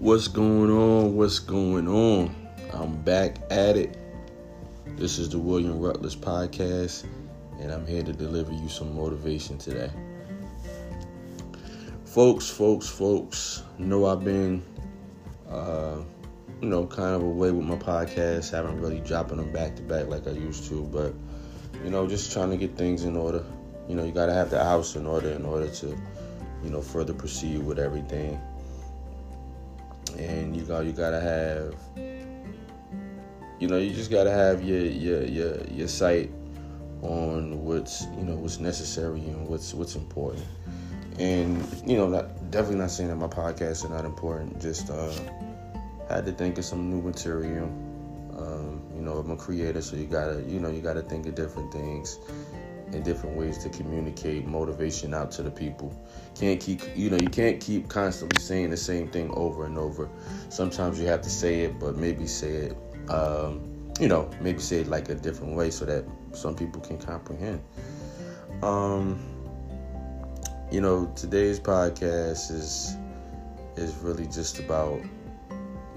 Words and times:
What's 0.00 0.28
going 0.28 0.70
on? 0.70 1.16
What's 1.16 1.40
going 1.40 1.88
on? 1.88 2.32
I'm 2.72 3.02
back 3.02 3.36
at 3.50 3.76
it. 3.76 3.98
This 4.96 5.18
is 5.18 5.28
the 5.28 5.40
William 5.40 5.80
Rutledge 5.80 6.20
podcast, 6.20 7.04
and 7.58 7.72
I'm 7.72 7.84
here 7.84 8.04
to 8.04 8.12
deliver 8.12 8.52
you 8.52 8.68
some 8.68 8.94
motivation 8.94 9.58
today. 9.58 9.90
Folks, 12.04 12.48
folks, 12.48 12.88
folks, 12.88 13.64
know 13.76 14.06
I've 14.06 14.22
been, 14.22 14.62
uh, 15.50 15.96
you 16.62 16.68
know, 16.68 16.86
kind 16.86 17.16
of 17.16 17.22
away 17.22 17.50
with 17.50 17.66
my 17.66 17.74
podcast. 17.74 18.52
Haven't 18.52 18.80
really 18.80 19.00
dropping 19.00 19.38
them 19.38 19.50
back 19.50 19.74
to 19.74 19.82
back 19.82 20.06
like 20.06 20.28
I 20.28 20.30
used 20.30 20.68
to, 20.68 20.84
but 20.92 21.12
you 21.82 21.90
know, 21.90 22.06
just 22.06 22.32
trying 22.32 22.50
to 22.50 22.56
get 22.56 22.76
things 22.76 23.02
in 23.02 23.16
order. 23.16 23.44
You 23.88 23.96
know, 23.96 24.04
you 24.04 24.12
got 24.12 24.26
to 24.26 24.32
have 24.32 24.50
the 24.50 24.62
house 24.62 24.94
in 24.94 25.06
order 25.06 25.30
in 25.30 25.44
order 25.44 25.68
to, 25.68 25.86
you 26.62 26.70
know, 26.70 26.82
further 26.82 27.14
proceed 27.14 27.64
with 27.64 27.80
everything 27.80 28.40
and 30.18 30.56
you 30.56 30.62
got 30.62 30.84
you 30.84 30.92
gotta 30.92 31.20
have 31.20 31.74
you 33.60 33.66
know 33.66 33.78
you 33.78 33.92
just 33.94 34.10
gotta 34.10 34.30
have 34.30 34.62
your 34.62 34.80
your 34.80 35.24
your 35.24 35.64
your 35.64 35.88
sight 35.88 36.30
on 37.02 37.64
what's 37.64 38.06
you 38.16 38.24
know 38.24 38.34
what's 38.34 38.58
necessary 38.58 39.20
and 39.20 39.46
what's 39.46 39.72
what's 39.74 39.94
important. 39.94 40.44
And 41.18 41.58
you 41.86 41.96
know 41.96 42.08
not 42.08 42.50
definitely 42.50 42.78
not 42.78 42.90
saying 42.90 43.10
that 43.10 43.16
my 43.16 43.28
podcasts 43.28 43.84
are 43.84 43.88
not 43.88 44.04
important 44.04 44.60
just 44.60 44.90
uh 44.90 45.12
had 46.08 46.24
to 46.26 46.32
think 46.32 46.58
of 46.58 46.64
some 46.64 46.90
new 46.90 47.02
material. 47.02 47.66
Um, 48.38 48.80
you 48.94 49.02
know 49.02 49.14
i'm 49.14 49.30
a 49.32 49.36
creator 49.36 49.82
so 49.82 49.96
you 49.96 50.06
gotta 50.06 50.42
you 50.46 50.60
know 50.60 50.70
you 50.70 50.80
gotta 50.80 51.02
think 51.02 51.26
of 51.26 51.34
different 51.34 51.72
things 51.72 52.18
and 52.92 53.04
different 53.04 53.36
ways 53.36 53.58
to 53.58 53.68
communicate 53.68 54.46
motivation 54.46 55.14
out 55.14 55.30
to 55.32 55.42
the 55.42 55.50
people. 55.50 55.94
Can't 56.34 56.60
keep 56.60 56.82
you 56.96 57.10
know 57.10 57.16
you 57.16 57.30
can't 57.30 57.60
keep 57.60 57.88
constantly 57.88 58.38
saying 58.38 58.70
the 58.70 58.76
same 58.76 59.08
thing 59.08 59.30
over 59.32 59.66
and 59.66 59.78
over. 59.78 60.08
Sometimes 60.48 61.00
you 61.00 61.06
have 61.06 61.22
to 61.22 61.30
say 61.30 61.62
it, 61.62 61.78
but 61.78 61.96
maybe 61.96 62.26
say 62.26 62.52
it 62.52 62.76
um, 63.10 63.90
you 64.00 64.08
know 64.08 64.30
maybe 64.40 64.60
say 64.60 64.80
it 64.80 64.86
like 64.86 65.08
a 65.08 65.14
different 65.14 65.54
way 65.54 65.70
so 65.70 65.84
that 65.84 66.04
some 66.32 66.54
people 66.54 66.80
can 66.80 66.98
comprehend. 66.98 67.62
Um, 68.62 69.38
you 70.70 70.80
know 70.80 71.06
today's 71.16 71.58
podcast 71.60 72.50
is 72.50 72.96
is 73.76 73.94
really 73.96 74.26
just 74.26 74.58
about 74.58 75.00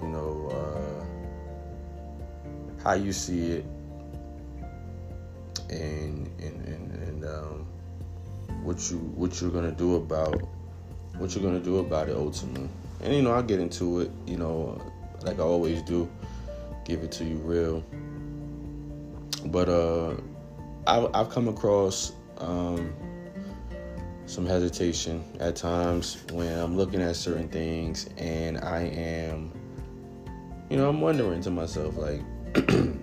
you 0.01 0.07
know 0.07 0.49
uh, 0.49 1.05
how 2.83 2.93
you 2.93 3.11
see 3.13 3.51
it 3.51 3.65
and 5.71 6.27
and 6.39 6.65
and, 6.67 6.91
and 7.03 7.25
um, 7.25 7.65
what 8.63 8.91
you 8.91 8.97
what 8.97 9.41
you're 9.41 9.51
gonna 9.51 9.71
do 9.71 9.95
about 9.95 10.41
what 11.17 11.35
you're 11.35 11.43
gonna 11.43 11.59
do 11.59 11.79
about 11.79 12.09
it 12.09 12.15
ultimately. 12.15 12.69
And 13.01 13.13
you 13.13 13.21
know, 13.21 13.31
I'll 13.31 13.43
get 13.43 13.59
into 13.59 14.01
it. 14.01 14.11
You 14.27 14.37
know, 14.37 14.81
like 15.23 15.39
I 15.39 15.43
always 15.43 15.81
do, 15.81 16.09
give 16.85 17.01
it 17.03 17.11
to 17.13 17.23
you 17.23 17.37
real. 17.37 17.83
But 19.45 19.69
uh, 19.69 20.15
I've, 20.85 21.09
I've 21.15 21.29
come 21.29 21.47
across 21.47 22.13
um, 22.37 22.93
some 24.25 24.45
hesitation 24.45 25.23
at 25.39 25.55
times 25.55 26.23
when 26.31 26.57
I'm 26.57 26.77
looking 26.77 27.01
at 27.01 27.15
certain 27.15 27.49
things, 27.49 28.09
and 28.17 28.59
I 28.59 28.81
am, 28.81 29.51
you 30.69 30.77
know, 30.77 30.87
I'm 30.87 31.01
wondering 31.01 31.41
to 31.41 31.51
myself 31.51 31.97
like, 31.97 32.21
you 32.69 33.01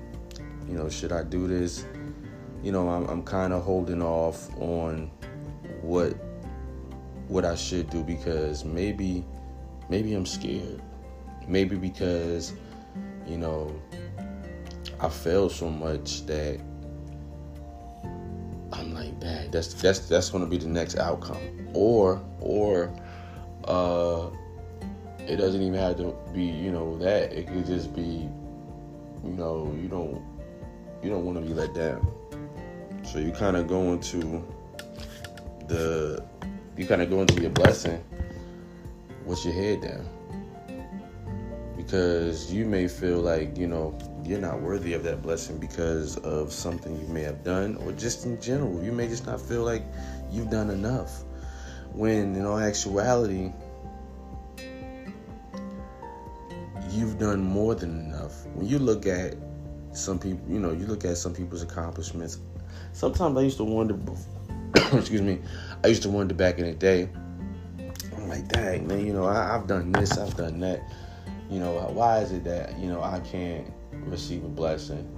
know, 0.69 0.89
should 0.89 1.13
I 1.13 1.25
do 1.25 1.49
this? 1.49 1.85
You 2.63 2.73
know, 2.73 2.89
I'm, 2.89 3.07
I'm 3.07 3.23
kind 3.23 3.53
of 3.53 3.63
holding 3.63 4.03
off 4.03 4.49
on 4.59 5.11
what 5.83 6.15
what 7.29 7.45
I 7.45 7.55
should 7.55 7.91
do 7.91 8.03
because 8.03 8.65
maybe 8.65 9.25
maybe 9.89 10.15
I'm 10.15 10.27
scared. 10.27 10.83
Maybe 11.47 11.77
because 11.77 12.53
you 13.27 13.39
know 13.39 13.75
I 15.01 15.09
failed 15.09 15.53
so 15.53 15.71
much 15.71 16.27
that 16.27 16.61
I'm 18.73 18.95
like, 18.95 19.19
dang, 19.21 19.51
that's 19.51 19.75
that's 19.75 20.01
that's 20.01 20.31
gonna 20.31 20.47
be 20.47 20.59
the 20.59 20.69
next 20.69 20.97
outcome. 20.97 21.71
Or 21.75 22.23
or 22.41 22.93
uh 23.65 24.31
it 25.27 25.37
doesn't 25.37 25.61
even 25.61 25.79
have 25.79 25.99
to 25.99 26.17
be, 26.33 26.45
you 26.45 26.73
know, 26.73 26.97
that. 26.99 27.33
It 27.33 27.47
could 27.49 27.67
just 27.67 27.95
be, 27.95 28.29
you 29.23 29.31
know, 29.31 29.77
you 29.81 29.89
don't 29.89 30.23
you 31.03 31.11
don't 31.11 31.25
want 31.25 31.39
to 31.39 31.45
be 31.45 31.53
let 31.53 31.75
down. 31.75 32.07
So 33.13 33.19
you 33.19 33.33
kind 33.33 33.57
of 33.57 33.67
go 33.69 33.95
into 33.95 34.45
the, 35.67 36.23
you 36.77 36.87
kind 36.87 37.01
of 37.01 37.09
go 37.09 37.23
into 37.23 37.41
your 37.41 37.51
blessing 37.51 38.05
with 39.25 39.43
your 39.47 39.55
head 39.55 39.81
down. 39.81 40.07
Because 41.75 42.53
you 42.53 42.67
may 42.67 42.87
feel 42.87 43.21
like, 43.21 43.57
you 43.57 43.67
know, 43.67 43.97
you're 44.27 44.41
not 44.41 44.61
worthy 44.61 44.93
of 44.93 45.05
that 45.05 45.23
blessing 45.23 45.57
because 45.57 46.19
of 46.19 46.53
something 46.53 47.01
you 47.01 47.07
may 47.07 47.23
have 47.23 47.43
done 47.43 47.77
or 47.77 47.93
just 47.93 48.27
in 48.27 48.39
general. 48.43 48.85
You 48.85 48.93
may 48.93 49.09
just 49.09 49.25
not 49.25 49.41
feel 49.41 49.65
like 49.65 49.85
you've 50.31 50.51
done 50.51 50.69
enough. 50.69 51.25
When 51.95 52.37
in 52.37 52.45
all 52.45 52.59
actuality, 52.59 53.53
you've 56.91 57.19
done 57.19 57.43
more 57.43 57.75
than 57.75 58.01
enough. 58.01 58.45
When 58.49 58.67
you 58.67 58.79
look 58.79 59.07
at 59.07 59.35
some 59.93 60.19
people, 60.19 60.47
you 60.47 60.61
know, 60.61 60.73
you 60.73 60.87
look 60.87 61.07
at 61.07 61.17
some 61.17 61.33
people's 61.33 61.63
accomplishments 61.63 62.39
sometimes 62.99 63.39
I 63.39 63.43
used 63.43 63.59
to 63.59 63.65
wonder, 63.65 63.97
excuse 64.93 65.23
me, 65.23 65.39
I 65.85 65.87
used 65.87 66.03
to 66.03 66.11
wonder 66.11 66.35
back 66.35 66.59
in 66.59 66.67
the 66.67 66.73
day, 66.73 67.09
I'm 68.17 68.29
like, 68.29 68.49
dang, 68.49 68.89
man, 68.89 69.07
you 69.07 69.13
know, 69.13 69.25
I, 69.25 69.53
have 69.53 69.69
done 69.69 69.93
this, 69.93 70.19
I've 70.19 70.37
done 70.37 70.59
that. 70.61 70.83
You 71.49 71.61
know, 71.61 71.75
why 71.93 72.19
is 72.19 72.33
it 72.33 72.43
that, 72.45 72.77
you 72.77 72.89
know, 72.89 73.01
I 73.01 73.21
can't 73.21 73.73
receive 73.93 74.43
a 74.45 74.49
blessing? 74.49 75.09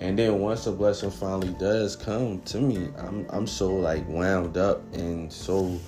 And 0.00 0.18
then 0.18 0.40
once 0.40 0.66
a 0.66 0.72
blessing 0.72 1.10
finally 1.10 1.54
does 1.60 1.96
come 1.96 2.40
to 2.42 2.60
me, 2.60 2.88
I'm, 2.96 3.26
I'm 3.28 3.46
so 3.46 3.74
like 3.74 4.08
wound 4.08 4.56
up 4.56 4.82
and 4.94 5.30
so 5.30 5.78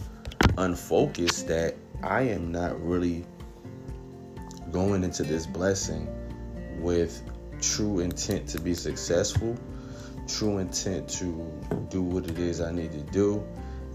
unfocused 0.58 1.48
that 1.48 1.74
I 2.02 2.22
am 2.22 2.52
not 2.52 2.80
really 2.82 3.24
going 4.70 5.04
into 5.04 5.22
this 5.22 5.46
blessing 5.46 6.06
with 6.80 7.22
true 7.62 8.00
intent 8.00 8.46
to 8.48 8.60
be 8.60 8.74
successful 8.74 9.56
true 10.28 10.58
intent 10.58 11.08
to 11.08 11.50
do 11.88 12.02
what 12.02 12.26
it 12.26 12.38
is 12.38 12.60
I 12.60 12.70
need 12.70 12.92
to 12.92 13.00
do. 13.00 13.44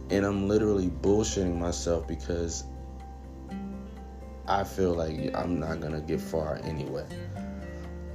And 0.09 0.25
I'm 0.25 0.47
literally 0.47 0.89
bullshitting 0.89 1.57
myself 1.57 2.07
because 2.07 2.65
I 4.47 4.63
feel 4.63 4.93
like 4.93 5.33
I'm 5.35 5.59
not 5.59 5.79
gonna 5.79 6.01
get 6.01 6.19
far 6.19 6.59
anyway. 6.63 7.05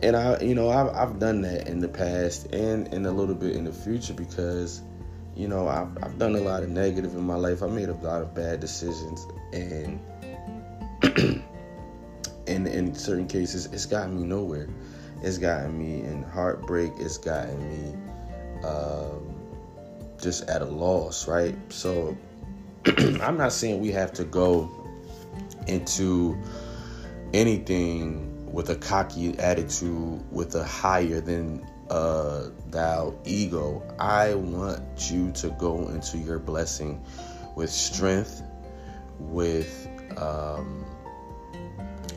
And 0.03 0.15
I, 0.15 0.39
you 0.41 0.55
know, 0.55 0.69
I've, 0.69 0.95
I've 0.95 1.19
done 1.19 1.43
that 1.43 1.67
in 1.67 1.81
the 1.81 1.89
past 1.89 2.53
and 2.53 2.93
in 2.93 3.06
a 3.06 3.11
little 3.11 3.34
bit 3.34 3.56
in 3.56 3.65
the 3.65 3.73
future 3.73 4.15
because, 4.15 4.83
you 5.35 5.49
know, 5.49 5.67
I've, 5.67 5.89
I've 6.03 6.19
done 6.19 6.37
a 6.37 6.41
lot 6.41 6.62
of 6.62 6.69
negative 6.69 7.15
in 7.15 7.23
my 7.23 7.35
life. 7.35 7.62
I 7.62 7.67
made 7.69 7.89
a 7.89 7.95
lot 7.95 8.23
of 8.23 8.35
bad 8.35 8.61
decisions 8.61 9.27
and, 9.53 9.99
and 12.47 12.69
in 12.69 12.95
certain 12.95 13.27
cases, 13.27 13.67
it's 13.67 13.87
gotten 13.87 14.21
me 14.21 14.27
nowhere. 14.27 14.69
It's 15.23 15.39
gotten 15.39 15.77
me 15.77 16.03
in 16.05 16.23
heartbreak. 16.23 16.93
It's 16.99 17.19
gotten 17.19 17.69
me 17.69 18.07
um, 18.64 19.34
just 20.20 20.48
at 20.48 20.62
a 20.62 20.66
loss, 20.66 21.28
right? 21.28 21.56
So 21.69 22.16
I'm 22.86 23.36
not 23.36 23.52
saying 23.52 23.80
we 23.80 23.91
have 23.92 24.12
to 24.14 24.24
go 24.24 24.70
into 25.66 26.36
anything 27.34 28.52
with 28.52 28.70
a 28.70 28.76
cocky 28.76 29.38
attitude, 29.38 30.22
with 30.32 30.54
a 30.54 30.64
higher 30.64 31.20
than 31.20 31.66
uh, 31.91 32.48
thou 32.70 33.14
ego. 33.24 33.82
I 33.98 34.34
want 34.34 35.10
you 35.10 35.30
to 35.32 35.50
go 35.50 35.88
into 35.88 36.19
your 36.19 36.38
blessing 36.38 37.04
with 37.56 37.70
strength, 37.70 38.43
with 39.19 39.88
um, 40.16 40.84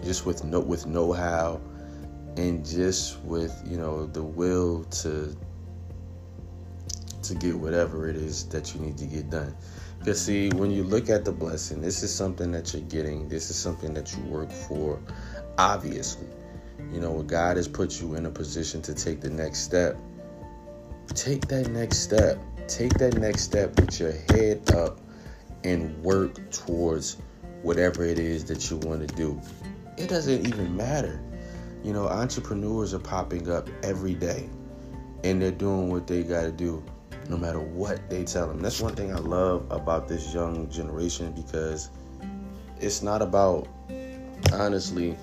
just 0.04 0.26
with 0.26 0.44
no 0.44 0.60
with 0.60 0.86
know-how, 0.86 1.62
and 2.38 2.66
just 2.66 3.20
with 3.22 3.62
you 3.66 3.78
know 3.78 4.06
the 4.06 4.24
will 4.24 4.84
to 4.86 5.36
to 7.24 7.36
get 7.36 7.56
whatever 7.56 8.10
it 8.10 8.16
is 8.16 8.46
that 8.50 8.74
you 8.74 8.82
need 8.82 8.98
to 8.98 9.06
get 9.06 9.30
done. 9.30 9.56
Because, 10.00 10.22
see, 10.22 10.50
when 10.50 10.72
you 10.72 10.84
look 10.84 11.10
at 11.10 11.26
the 11.26 11.32
blessing, 11.32 11.82
this 11.82 12.02
is 12.02 12.14
something 12.14 12.52
that 12.52 12.74
you're 12.74 12.82
getting, 12.84 13.30
this 13.30 13.50
is 13.50 13.56
something 13.56 13.94
that 13.94 14.16
you 14.16 14.24
work 14.24 14.52
for, 14.52 15.00
obviously. 15.58 16.28
You 16.92 17.00
know, 17.00 17.22
God 17.22 17.58
has 17.58 17.68
put 17.68 18.02
you 18.02 18.16
in 18.16 18.26
a 18.26 18.32
position 18.32 18.82
to 18.82 18.96
take 18.96 19.22
the 19.22 19.30
next 19.30 19.60
step. 19.60 19.96
Take 21.14 21.48
that 21.50 21.70
next 21.70 22.00
step. 22.00 22.40
Take 22.68 22.94
that 22.96 23.16
next 23.18 23.44
step 23.44 23.80
with 23.80 24.00
your 24.00 24.14
head 24.30 24.72
up 24.72 25.00
and 25.64 26.02
work 26.04 26.52
towards 26.52 27.18
whatever 27.62 28.04
it 28.04 28.18
is 28.18 28.44
that 28.46 28.72
you 28.72 28.78
want 28.78 29.08
to 29.08 29.16
do. 29.16 29.40
It 29.98 30.10
doesn't 30.10 30.48
even 30.48 30.76
matter. 30.76 31.22
You 31.84 31.94
know, 31.94 32.08
entrepreneurs 32.08 32.94
are 32.94 33.00
popping 33.00 33.52
up 33.52 33.70
every 33.84 34.16
day 34.16 34.50
and 35.24 35.42
they're 35.42 35.52
doing 35.52 35.90
what 35.90 36.08
they 36.08 36.24
got 36.24 36.44
to 36.44 36.52
do 36.52 36.84
no 37.32 37.38
matter 37.38 37.62
what 37.62 38.10
they 38.10 38.26
tell 38.26 38.48
them. 38.48 38.62
That's 38.62 38.82
one 38.82 38.94
thing 38.94 39.16
I 39.16 39.20
love 39.20 39.66
about 39.72 40.10
this 40.10 40.34
young 40.34 40.70
generation 40.70 41.32
because 41.32 41.90
it's 42.82 43.02
not 43.02 43.22
about 43.22 43.70
honestly, 44.52 45.18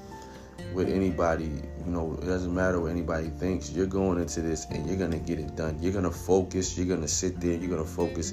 with 0.72 0.88
anybody, 0.88 1.44
you 1.84 1.86
know, 1.92 2.18
it 2.20 2.24
doesn't 2.24 2.54
matter 2.54 2.80
what 2.80 2.90
anybody 2.90 3.28
thinks. 3.28 3.70
You're 3.70 3.86
going 3.86 4.18
into 4.18 4.40
this 4.40 4.64
and 4.70 4.86
you're 4.86 4.96
gonna 4.96 5.18
get 5.18 5.38
it 5.38 5.54
done. 5.54 5.78
You're 5.82 5.92
gonna 5.92 6.10
focus. 6.10 6.78
You're 6.78 6.86
gonna 6.86 7.08
sit 7.08 7.40
there. 7.40 7.52
You're 7.52 7.70
gonna 7.70 7.84
focus, 7.84 8.32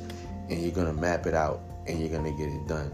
and 0.49 0.61
you're 0.61 0.71
gonna 0.71 0.93
map 0.93 1.25
it 1.27 1.33
out, 1.33 1.61
and 1.85 1.99
you're 1.99 2.09
gonna 2.09 2.35
get 2.37 2.47
it 2.47 2.67
done. 2.67 2.93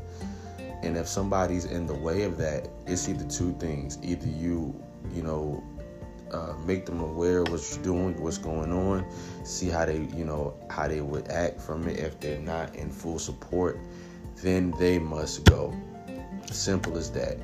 And 0.82 0.98
if 0.98 1.08
somebody's 1.08 1.66
in 1.66 1.86
the 1.86 1.94
way 1.94 2.24
of 2.24 2.38
that, 2.38 2.68
it's 2.88 3.08
either 3.08 3.26
two 3.26 3.54
things: 3.60 4.00
either 4.02 4.28
you, 4.28 4.74
you 5.14 5.22
know, 5.22 5.64
uh, 6.32 6.54
make 6.66 6.86
them 6.86 7.00
aware 7.02 7.40
of 7.40 7.50
what 7.50 7.62
you're 7.72 7.84
doing, 7.84 8.22
what's 8.22 8.38
going 8.38 8.72
on, 8.72 9.06
see 9.44 9.70
how 9.70 9.86
they, 9.86 10.00
you 10.16 10.26
know, 10.26 10.54
how 10.70 10.88
they 10.88 11.02
would 11.02 11.28
act 11.30 11.60
from 11.60 11.88
it. 11.88 12.00
If 12.00 12.20
they're 12.20 12.40
not 12.40 12.76
in 12.76 12.90
full 12.90 13.20
support, 13.20 13.80
then 14.38 14.72
they 14.80 15.00
must 15.00 15.46
go. 15.46 15.74
Simple 16.52 16.98
as 16.98 17.12
that. 17.12 17.38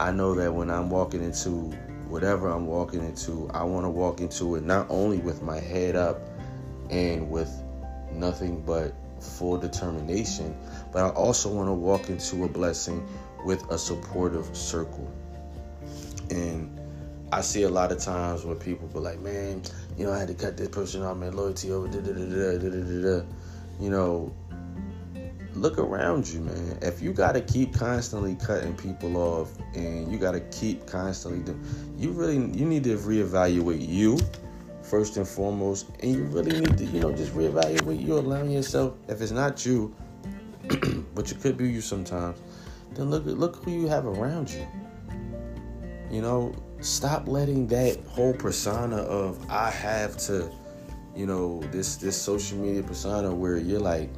I 0.00 0.12
know 0.12 0.34
that 0.34 0.52
when 0.52 0.70
I'm 0.70 0.90
walking 0.90 1.22
into 1.22 1.50
whatever 2.08 2.48
I'm 2.48 2.66
walking 2.66 3.04
into, 3.04 3.50
I 3.52 3.64
want 3.64 3.84
to 3.84 3.90
walk 3.90 4.20
into 4.20 4.56
it 4.56 4.64
not 4.64 4.86
only 4.88 5.18
with 5.18 5.42
my 5.42 5.58
head 5.58 5.96
up 5.96 6.20
and 6.90 7.30
with 7.30 7.50
nothing 8.12 8.62
but 8.62 8.94
full 9.20 9.58
determination, 9.58 10.56
but 10.92 11.04
I 11.04 11.08
also 11.10 11.50
want 11.52 11.68
to 11.68 11.72
walk 11.72 12.08
into 12.08 12.44
a 12.44 12.48
blessing 12.48 13.06
with 13.44 13.68
a 13.70 13.78
supportive 13.78 14.56
circle. 14.56 15.12
And 16.30 16.77
I 17.30 17.42
see 17.42 17.62
a 17.64 17.68
lot 17.68 17.92
of 17.92 17.98
times 17.98 18.44
where 18.44 18.56
people 18.56 18.88
be 18.88 19.00
like, 19.00 19.20
man, 19.20 19.62
you 19.96 20.06
know, 20.06 20.12
I 20.12 20.18
had 20.18 20.28
to 20.28 20.34
cut 20.34 20.56
this 20.56 20.68
person 20.68 21.02
off, 21.02 21.16
man, 21.16 21.36
loyalty 21.36 21.70
over, 21.70 21.88
da 21.88 22.00
da 22.00 22.12
da 22.12 22.58
da 22.58 22.68
da 22.70 23.20
da. 23.20 23.26
You 23.78 23.90
know, 23.90 24.32
look 25.54 25.78
around 25.78 26.28
you, 26.28 26.40
man. 26.40 26.78
If 26.80 27.02
you 27.02 27.12
got 27.12 27.32
to 27.32 27.40
keep 27.40 27.74
constantly 27.74 28.36
cutting 28.36 28.74
people 28.74 29.16
off 29.16 29.50
and 29.74 30.10
you 30.10 30.18
got 30.18 30.32
to 30.32 30.40
keep 30.40 30.86
constantly 30.86 31.40
doing, 31.40 31.94
you 31.98 32.12
really 32.12 32.36
you 32.36 32.64
need 32.64 32.84
to 32.84 32.96
reevaluate 32.96 33.86
you 33.86 34.18
first 34.82 35.18
and 35.18 35.28
foremost, 35.28 35.90
and 36.00 36.14
you 36.14 36.24
really 36.24 36.60
need 36.60 36.78
to, 36.78 36.84
you 36.86 37.00
know, 37.00 37.12
just 37.12 37.34
reevaluate 37.34 38.04
you, 38.04 38.14
allowing 38.14 38.50
yourself. 38.50 38.94
If 39.06 39.20
it's 39.20 39.32
not 39.32 39.66
you, 39.66 39.94
but 41.14 41.30
it 41.30 41.40
could 41.40 41.58
be 41.58 41.68
you 41.68 41.82
sometimes, 41.82 42.40
then 42.94 43.10
look 43.10 43.26
look 43.26 43.56
who 43.56 43.70
you 43.70 43.88
have 43.88 44.06
around 44.06 44.50
you. 44.50 44.66
You 46.10 46.22
know, 46.22 46.54
stop 46.80 47.28
letting 47.28 47.66
that 47.68 47.98
whole 48.06 48.34
persona 48.34 48.96
of 48.96 49.38
I 49.50 49.70
have 49.70 50.16
to, 50.18 50.50
you 51.16 51.26
know, 51.26 51.60
this 51.72 51.96
this 51.96 52.20
social 52.20 52.58
media 52.58 52.82
persona 52.82 53.34
where 53.34 53.58
you're 53.58 53.80
like 53.80 54.10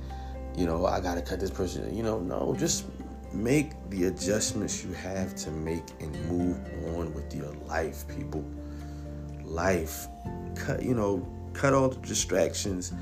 you 0.56 0.66
know, 0.66 0.86
I 0.86 1.00
gotta 1.00 1.22
cut 1.22 1.40
this 1.40 1.50
person. 1.50 1.94
You 1.94 2.02
know, 2.02 2.20
no, 2.20 2.54
just 2.58 2.84
make 3.32 3.72
the 3.90 4.04
adjustments 4.04 4.84
you 4.84 4.92
have 4.92 5.34
to 5.36 5.50
make 5.50 5.84
and 6.00 6.14
move 6.26 6.58
on 6.96 7.14
with 7.14 7.34
your 7.34 7.52
life, 7.66 8.06
people. 8.08 8.44
Life. 9.44 10.06
Cut, 10.54 10.82
you 10.82 10.94
know, 10.94 11.26
cut 11.52 11.72
all 11.72 11.88
the 11.88 12.06
distractions, 12.06 12.92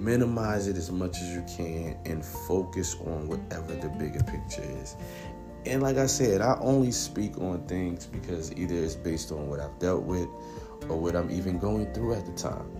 minimize 0.00 0.68
it 0.68 0.76
as 0.76 0.90
much 0.90 1.16
as 1.18 1.28
you 1.28 1.44
can, 1.56 1.98
and 2.06 2.24
focus 2.24 2.94
on 3.06 3.28
whatever 3.28 3.74
the 3.74 3.88
bigger 3.88 4.22
picture 4.24 4.62
is. 4.80 4.96
And 5.66 5.82
like 5.82 5.96
I 5.96 6.06
said, 6.06 6.40
I 6.40 6.56
only 6.60 6.92
speak 6.92 7.38
on 7.38 7.66
things 7.66 8.06
because 8.06 8.52
either 8.52 8.74
it's 8.74 8.94
based 8.94 9.32
on 9.32 9.48
what 9.48 9.60
I've 9.60 9.78
dealt 9.78 10.04
with 10.04 10.28
or 10.88 10.98
what 10.98 11.14
I'm 11.14 11.30
even 11.30 11.58
going 11.58 11.92
through 11.92 12.14
at 12.14 12.24
the 12.24 12.32
time. 12.32 12.70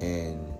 And 0.00 0.52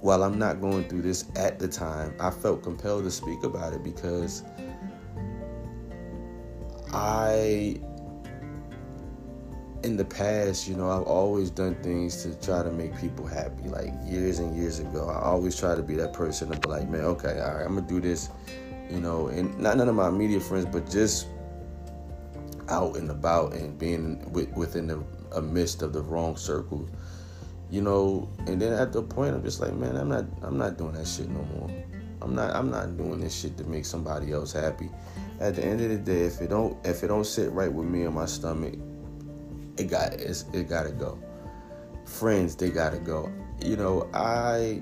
while 0.00 0.22
I'm 0.22 0.38
not 0.38 0.60
going 0.60 0.88
through 0.88 1.02
this 1.02 1.26
at 1.36 1.58
the 1.58 1.68
time, 1.68 2.14
I 2.20 2.30
felt 2.30 2.62
compelled 2.62 3.04
to 3.04 3.10
speak 3.10 3.42
about 3.42 3.72
it 3.72 3.82
because 3.82 4.44
I, 6.92 7.80
in 9.82 9.96
the 9.96 10.04
past, 10.04 10.68
you 10.68 10.76
know, 10.76 10.90
I've 10.90 11.04
always 11.04 11.50
done 11.50 11.74
things 11.82 12.22
to 12.22 12.34
try 12.40 12.62
to 12.62 12.70
make 12.70 12.96
people 12.98 13.26
happy. 13.26 13.68
Like 13.68 13.92
years 14.04 14.38
and 14.38 14.56
years 14.56 14.78
ago, 14.78 15.08
I 15.08 15.20
always 15.22 15.58
try 15.58 15.74
to 15.74 15.82
be 15.82 15.94
that 15.96 16.12
person 16.12 16.50
to 16.50 16.58
be 16.58 16.68
like, 16.68 16.88
man, 16.88 17.02
okay, 17.02 17.40
all 17.40 17.54
right, 17.56 17.66
I'm 17.66 17.74
gonna 17.74 17.86
do 17.86 18.00
this, 18.00 18.30
you 18.90 19.00
know, 19.00 19.28
and 19.28 19.56
not 19.58 19.76
none 19.76 19.88
of 19.88 19.94
my 19.94 20.08
immediate 20.08 20.42
friends, 20.42 20.66
but 20.66 20.90
just 20.90 21.26
out 22.68 22.96
and 22.96 23.10
about 23.10 23.54
and 23.54 23.78
being 23.78 24.30
within 24.32 24.86
the 24.86 25.02
amidst 25.32 25.82
of 25.82 25.92
the 25.92 26.02
wrong 26.02 26.36
circle 26.36 26.88
you 27.70 27.82
know, 27.82 28.28
and 28.46 28.60
then 28.60 28.72
at 28.72 28.92
the 28.92 29.02
point 29.02 29.34
I'm 29.34 29.42
just 29.42 29.60
like, 29.60 29.74
man, 29.74 29.96
I'm 29.96 30.08
not 30.08 30.24
I'm 30.42 30.56
not 30.56 30.78
doing 30.78 30.92
that 30.94 31.06
shit 31.06 31.28
no 31.28 31.42
more. 31.56 31.70
I'm 32.22 32.34
not 32.34 32.54
I'm 32.54 32.70
not 32.70 32.96
doing 32.96 33.20
this 33.20 33.38
shit 33.38 33.56
to 33.58 33.64
make 33.64 33.84
somebody 33.84 34.32
else 34.32 34.52
happy. 34.52 34.88
At 35.40 35.54
the 35.54 35.64
end 35.64 35.80
of 35.80 35.90
the 35.90 35.98
day, 35.98 36.22
if 36.22 36.40
it 36.40 36.48
don't 36.48 36.76
if 36.86 37.02
it 37.02 37.08
don't 37.08 37.26
sit 37.26 37.52
right 37.52 37.72
with 37.72 37.86
me 37.86 38.04
in 38.04 38.14
my 38.14 38.26
stomach, 38.26 38.74
it 39.76 39.84
got 39.84 40.14
it's, 40.14 40.44
it 40.52 40.68
gotta 40.68 40.90
go. 40.90 41.18
Friends, 42.06 42.56
they 42.56 42.70
gotta 42.70 42.98
go. 42.98 43.30
You 43.62 43.76
know, 43.76 44.08
I 44.14 44.80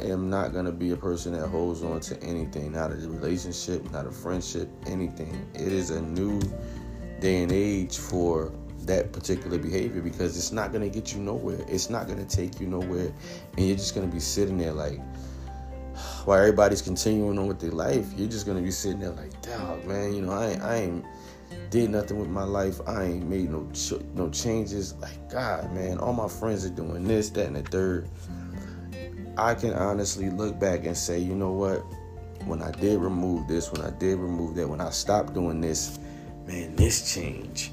am 0.00 0.30
not 0.30 0.52
gonna 0.52 0.72
be 0.72 0.90
a 0.92 0.96
person 0.96 1.32
that 1.32 1.48
holds 1.48 1.82
on 1.82 2.00
to 2.00 2.22
anything, 2.22 2.72
not 2.72 2.90
a 2.90 2.96
relationship, 2.96 3.90
not 3.90 4.06
a 4.06 4.10
friendship, 4.10 4.68
anything. 4.86 5.48
It 5.54 5.72
is 5.72 5.90
a 5.90 6.00
new 6.00 6.40
day 7.20 7.42
and 7.42 7.52
age 7.52 7.98
for 7.98 8.52
that 8.86 9.12
particular 9.12 9.58
behavior 9.58 10.02
because 10.02 10.36
it's 10.36 10.52
not 10.52 10.72
going 10.72 10.82
to 10.82 10.90
get 10.90 11.14
you 11.14 11.20
nowhere. 11.20 11.64
It's 11.68 11.90
not 11.90 12.06
going 12.06 12.24
to 12.24 12.36
take 12.36 12.60
you 12.60 12.66
nowhere. 12.66 13.12
And 13.56 13.66
you're 13.66 13.76
just 13.76 13.94
going 13.94 14.06
to 14.06 14.12
be 14.12 14.20
sitting 14.20 14.58
there 14.58 14.72
like, 14.72 15.00
while 16.24 16.38
everybody's 16.38 16.82
continuing 16.82 17.38
on 17.38 17.46
with 17.46 17.60
their 17.60 17.70
life, 17.70 18.06
you're 18.16 18.28
just 18.28 18.46
going 18.46 18.58
to 18.58 18.62
be 18.62 18.70
sitting 18.70 19.00
there 19.00 19.10
like, 19.10 19.40
dog, 19.42 19.84
man, 19.86 20.14
you 20.14 20.22
know, 20.22 20.32
I 20.32 20.50
ain't, 20.50 20.62
I 20.62 20.76
ain't 20.76 21.04
did 21.70 21.90
nothing 21.90 22.18
with 22.18 22.28
my 22.28 22.44
life. 22.44 22.80
I 22.86 23.04
ain't 23.04 23.28
made 23.28 23.50
no 23.50 23.68
ch- 23.72 24.04
no 24.14 24.28
changes. 24.30 24.94
Like, 24.94 25.30
God, 25.30 25.72
man, 25.72 25.98
all 25.98 26.12
my 26.12 26.28
friends 26.28 26.64
are 26.64 26.70
doing 26.70 27.04
this, 27.04 27.30
that, 27.30 27.46
and 27.46 27.56
the 27.56 27.62
third. 27.62 28.08
I 29.36 29.54
can 29.54 29.72
honestly 29.74 30.30
look 30.30 30.58
back 30.58 30.86
and 30.86 30.96
say, 30.96 31.18
you 31.18 31.34
know 31.34 31.52
what? 31.52 31.84
When 32.46 32.62
I 32.62 32.70
did 32.72 32.98
remove 33.00 33.48
this, 33.48 33.72
when 33.72 33.82
I 33.82 33.90
did 33.90 34.18
remove 34.18 34.54
that, 34.56 34.68
when 34.68 34.80
I 34.80 34.90
stopped 34.90 35.34
doing 35.34 35.60
this, 35.60 35.98
man, 36.46 36.76
this 36.76 37.14
changed 37.14 37.72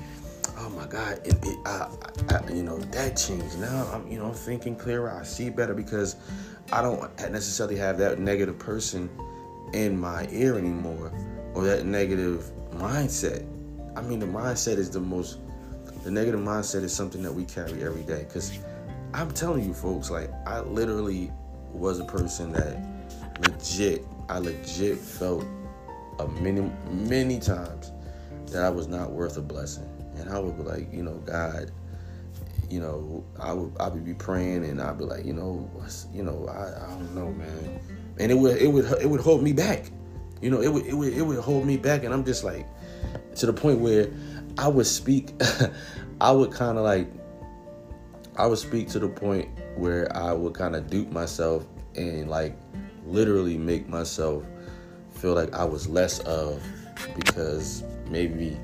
oh 0.62 0.69
my 0.69 0.86
God, 0.86 1.19
it, 1.25 1.36
it, 1.44 1.58
I, 1.66 1.88
I, 2.30 2.52
you 2.52 2.63
know, 2.63 2.78
that 2.78 3.18
changed. 3.18 3.60
Now 3.60 3.90
I'm, 3.92 4.10
you 4.10 4.19
know, 4.19 4.28
I'm 4.28 4.34
thinking 4.34 4.75
clearer. 4.75 5.10
I 5.12 5.24
see 5.24 5.50
better 5.50 5.74
because 5.74 6.16
I 6.72 6.81
don't 6.81 7.02
necessarily 7.31 7.78
have 7.78 7.98
that 7.98 8.19
negative 8.19 8.60
person 8.60 9.10
in 9.74 10.00
my 10.00 10.28
ear 10.31 10.58
anymore 10.58 11.12
or 11.54 11.63
that 11.63 11.86
negative 11.86 12.51
mindset. 12.74 13.46
I 13.96 14.01
mean, 14.01 14.20
the 14.20 14.27
mindset 14.27 14.77
is 14.77 14.89
the 14.89 15.00
most, 15.00 15.39
the 16.03 16.12
negative 16.12 16.39
mindset 16.39 16.84
is 16.84 16.94
something 16.94 17.22
that 17.24 17.34
we 17.34 17.46
carry 17.46 17.84
every 17.84 18.03
day. 18.03 18.25
Because 18.27 18.58
I'm 19.13 19.32
telling 19.32 19.63
you, 19.63 19.74
folks, 19.74 20.10
like, 20.10 20.32
I 20.46 20.60
literally 20.60 21.32
was 21.74 22.00
a 22.00 22.06
person 22.06 22.51
that 22.54 22.78
legit, 23.42 24.06
I 24.30 24.40
legit 24.40 24.98
felt 24.98 25.46
a 26.20 26.28
many, 26.28 26.70
many 26.92 27.40
times 27.40 27.92
that 28.48 28.63
I 28.63 28.70
was 28.70 28.88
not 28.88 29.12
worth 29.12 29.38
a 29.38 29.42
blessing. 29.42 29.88
And 30.18 30.30
I 30.30 30.40
would 30.40 30.58
be 30.58 30.63
like, 30.63 30.94
you 30.94 31.04
know, 31.04 31.16
God, 31.25 31.72
you 32.70 32.80
know, 32.80 33.24
I 33.40 33.54
would 33.54 33.74
I 33.80 33.90
would 33.90 34.06
be 34.06 34.13
praying 34.13 34.63
and 34.66 34.82
I'd 34.82 34.98
be 34.98 35.04
like, 35.04 35.25
you 35.25 35.34
know, 35.34 35.70
you 36.13 36.24
know, 36.24 36.48
I, 36.48 36.86
I 36.86 36.90
don't 36.90 37.13
know, 37.13 37.32
man, 37.32 37.80
and 38.18 38.32
it 38.32 38.36
would 38.36 38.62
it 38.62 38.68
would 38.68 38.86
it 39.01 39.10
would 39.10 39.20
hold 39.20 39.44
me 39.44 39.51
back, 39.51 39.92
you 40.42 40.50
know, 40.50 40.62
it 40.62 40.72
would 40.72 40.86
it 40.86 40.94
would 40.94 41.13
it 41.13 41.22
would 41.22 41.40
hold 41.40 41.66
me 41.66 41.75
back, 41.78 42.04
and 42.04 42.13
I'm 42.13 42.24
just 42.24 42.44
like, 42.44 42.66
to 43.36 43.46
the 43.46 43.54
point 43.54 43.80
where 43.80 44.10
I 44.58 44.70
would 44.70 44.86
speak, 44.86 45.34
I 46.22 46.32
would 46.32 46.51
kind 46.51 46.78
of 46.78 46.84
like, 46.84 47.08
I 48.38 48.48
would 48.48 48.60
speak 48.60 48.88
to 48.90 49.00
the 49.00 49.10
point 49.10 49.50
where 49.75 50.16
I 50.16 50.34
would 50.34 50.54
kind 50.54 50.75
of 50.75 50.90
dupe 50.90 51.12
myself 51.12 51.66
and 51.96 52.30
like 52.30 52.56
literally 53.06 53.58
make 53.58 53.88
myself 53.88 54.44
feel 55.13 55.34
like 55.34 55.54
I 55.54 55.66
was 55.66 55.88
less 55.88 56.20
of 56.20 56.62
because 57.16 57.84
maybe 58.10 58.58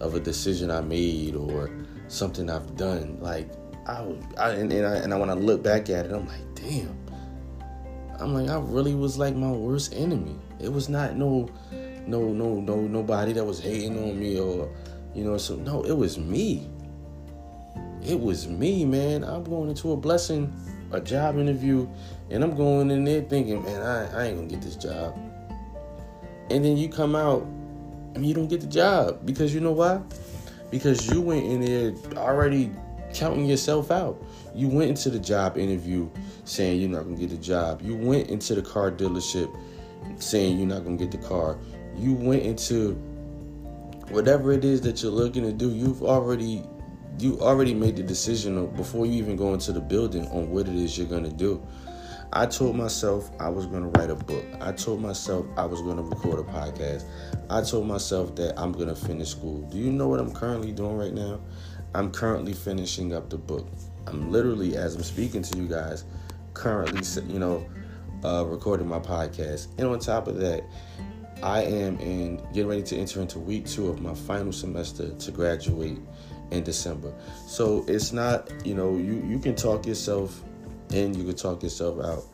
of 0.00 0.14
a 0.14 0.20
decision 0.20 0.70
I 0.70 0.80
made 0.80 1.34
or 1.34 1.70
something 2.08 2.50
I've 2.50 2.76
done. 2.76 3.18
Like 3.20 3.50
I, 3.86 4.14
I 4.38 4.50
and, 4.50 4.72
and 4.72 4.86
I, 4.86 4.96
and 4.96 5.14
I, 5.14 5.16
when 5.18 5.30
I 5.30 5.34
look 5.34 5.62
back 5.62 5.90
at 5.90 6.06
it, 6.06 6.12
I'm 6.12 6.26
like, 6.26 6.54
damn. 6.54 6.98
I'm 8.18 8.32
like, 8.32 8.48
I 8.48 8.58
really 8.58 8.94
was 8.94 9.18
like 9.18 9.34
my 9.34 9.50
worst 9.50 9.94
enemy. 9.94 10.36
It 10.60 10.72
was 10.72 10.88
not 10.88 11.16
no, 11.16 11.48
no, 12.06 12.32
no, 12.32 12.60
no, 12.60 12.80
nobody 12.80 13.32
that 13.32 13.44
was 13.44 13.60
hating 13.60 13.98
on 13.98 14.18
me 14.18 14.38
or, 14.38 14.70
you 15.14 15.24
know, 15.24 15.36
so 15.36 15.56
no, 15.56 15.82
it 15.82 15.96
was 15.96 16.18
me. 16.18 16.68
It 18.04 18.20
was 18.20 18.46
me, 18.46 18.84
man. 18.84 19.24
I'm 19.24 19.44
going 19.44 19.70
into 19.70 19.92
a 19.92 19.96
blessing, 19.96 20.52
a 20.92 21.00
job 21.00 21.38
interview, 21.38 21.88
and 22.30 22.44
I'm 22.44 22.54
going 22.54 22.90
in 22.90 23.04
there 23.04 23.22
thinking, 23.22 23.64
man, 23.64 23.80
I, 23.80 24.20
I 24.20 24.24
ain't 24.26 24.36
gonna 24.36 24.48
get 24.48 24.60
this 24.60 24.76
job. 24.76 25.18
And 26.50 26.62
then 26.62 26.76
you 26.76 26.90
come 26.90 27.16
out 27.16 27.42
and 28.14 28.26
you 28.26 28.34
don't 28.34 28.48
get 28.48 28.60
the 28.60 28.66
job 28.66 29.24
because 29.24 29.54
you 29.54 29.60
know 29.60 29.72
why? 29.72 30.02
Because 30.70 31.10
you 31.10 31.20
went 31.22 31.46
in 31.46 31.60
there 31.62 31.94
already 32.18 32.70
counting 33.14 33.46
yourself 33.46 33.90
out. 33.90 34.22
You 34.54 34.68
went 34.68 34.90
into 34.90 35.08
the 35.08 35.18
job 35.18 35.56
interview 35.56 36.10
saying 36.44 36.80
you're 36.80 36.90
not 36.90 37.04
gonna 37.04 37.16
get 37.16 37.30
the 37.30 37.38
job. 37.38 37.80
You 37.80 37.96
went 37.96 38.28
into 38.28 38.54
the 38.54 38.62
car 38.62 38.90
dealership 38.90 39.54
saying 40.18 40.58
you're 40.58 40.68
not 40.68 40.84
gonna 40.84 40.96
get 40.96 41.10
the 41.10 41.18
car. 41.18 41.58
You 41.96 42.12
went 42.12 42.42
into 42.42 42.92
whatever 44.10 44.52
it 44.52 44.64
is 44.64 44.82
that 44.82 45.02
you're 45.02 45.12
looking 45.12 45.42
to 45.44 45.52
do, 45.52 45.70
you've 45.70 46.02
already 46.02 46.62
you 47.18 47.38
already 47.40 47.74
made 47.74 47.96
the 47.96 48.02
decision 48.02 48.66
before 48.74 49.06
you 49.06 49.12
even 49.14 49.36
go 49.36 49.54
into 49.54 49.72
the 49.72 49.80
building 49.80 50.26
on 50.28 50.50
what 50.50 50.68
it 50.68 50.74
is 50.74 50.96
you're 50.98 51.06
going 51.06 51.24
to 51.24 51.32
do. 51.32 51.64
I 52.32 52.46
told 52.46 52.74
myself 52.76 53.30
I 53.38 53.48
was 53.48 53.66
going 53.66 53.82
to 53.82 53.98
write 53.98 54.10
a 54.10 54.16
book. 54.16 54.44
I 54.60 54.72
told 54.72 55.00
myself 55.00 55.46
I 55.56 55.66
was 55.66 55.80
going 55.82 55.96
to 55.98 56.02
record 56.02 56.40
a 56.40 56.42
podcast. 56.42 57.04
I 57.48 57.62
told 57.62 57.86
myself 57.86 58.34
that 58.36 58.58
I'm 58.58 58.72
going 58.72 58.88
to 58.88 58.96
finish 58.96 59.28
school. 59.28 59.60
Do 59.70 59.78
you 59.78 59.92
know 59.92 60.08
what 60.08 60.18
I'm 60.18 60.32
currently 60.32 60.72
doing 60.72 60.96
right 60.96 61.12
now? 61.12 61.40
I'm 61.94 62.10
currently 62.10 62.52
finishing 62.52 63.14
up 63.14 63.30
the 63.30 63.38
book. 63.38 63.68
I'm 64.08 64.32
literally, 64.32 64.76
as 64.76 64.96
I'm 64.96 65.04
speaking 65.04 65.42
to 65.42 65.58
you 65.58 65.68
guys, 65.68 66.04
currently, 66.54 67.02
you 67.32 67.38
know, 67.38 67.64
uh, 68.24 68.44
recording 68.46 68.88
my 68.88 68.98
podcast. 68.98 69.68
And 69.78 69.86
on 69.86 70.00
top 70.00 70.26
of 70.26 70.36
that, 70.38 70.64
I 71.42 71.62
am 71.62 71.98
in 72.00 72.38
getting 72.52 72.66
ready 72.66 72.82
to 72.84 72.96
enter 72.96 73.20
into 73.20 73.38
week 73.38 73.66
two 73.66 73.88
of 73.88 74.00
my 74.00 74.14
final 74.14 74.52
semester 74.52 75.10
to 75.10 75.30
graduate 75.30 75.98
in 76.54 76.64
December. 76.64 77.12
So 77.46 77.84
it's 77.88 78.12
not, 78.12 78.50
you 78.64 78.74
know, 78.74 78.96
you 78.96 79.22
you 79.26 79.38
can 79.38 79.54
talk 79.54 79.86
yourself 79.86 80.42
in, 80.90 81.14
you 81.14 81.24
can 81.24 81.36
talk 81.36 81.62
yourself 81.62 82.04
out. 82.04 82.24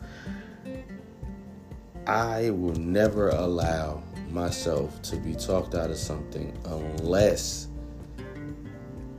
I 2.07 2.51
will 2.51 2.75
never 2.75 3.29
allow 3.31 4.03
myself 4.31 5.01
to 5.03 5.17
be 5.17 5.35
talked 5.35 5.75
out 5.75 5.91
of 5.91 5.97
something 5.97 6.57
unless 6.65 7.69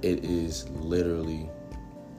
it 0.02 0.24
is 0.24 0.68
literally 0.70 1.50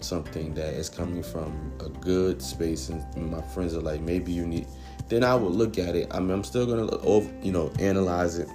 something 0.00 0.52
that 0.54 0.74
is 0.74 0.88
coming 0.88 1.22
from 1.22 1.72
a 1.80 1.88
good 1.88 2.42
space 2.42 2.88
and 2.88 3.30
my 3.30 3.40
friends 3.40 3.74
are 3.74 3.80
like 3.80 4.00
maybe 4.00 4.32
you 4.32 4.46
need 4.46 4.66
then 5.08 5.24
I 5.24 5.34
would 5.34 5.52
look 5.52 5.78
at 5.78 5.94
it 5.94 6.08
I 6.12 6.20
mean 6.20 6.30
I'm 6.30 6.44
still 6.44 6.66
gonna 6.66 7.44
you 7.44 7.52
know 7.52 7.72
analyze 7.78 8.38
it 8.38 8.48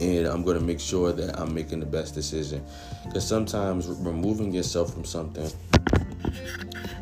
and 0.00 0.26
I'm 0.26 0.42
going 0.42 0.58
to 0.58 0.64
make 0.64 0.80
sure 0.80 1.12
that 1.12 1.38
I'm 1.38 1.54
making 1.54 1.80
the 1.80 1.86
best 1.86 2.14
decision. 2.14 2.64
Because 3.04 3.26
sometimes 3.26 3.86
removing 3.86 4.52
yourself 4.52 4.92
from 4.92 5.04
something 5.04 5.50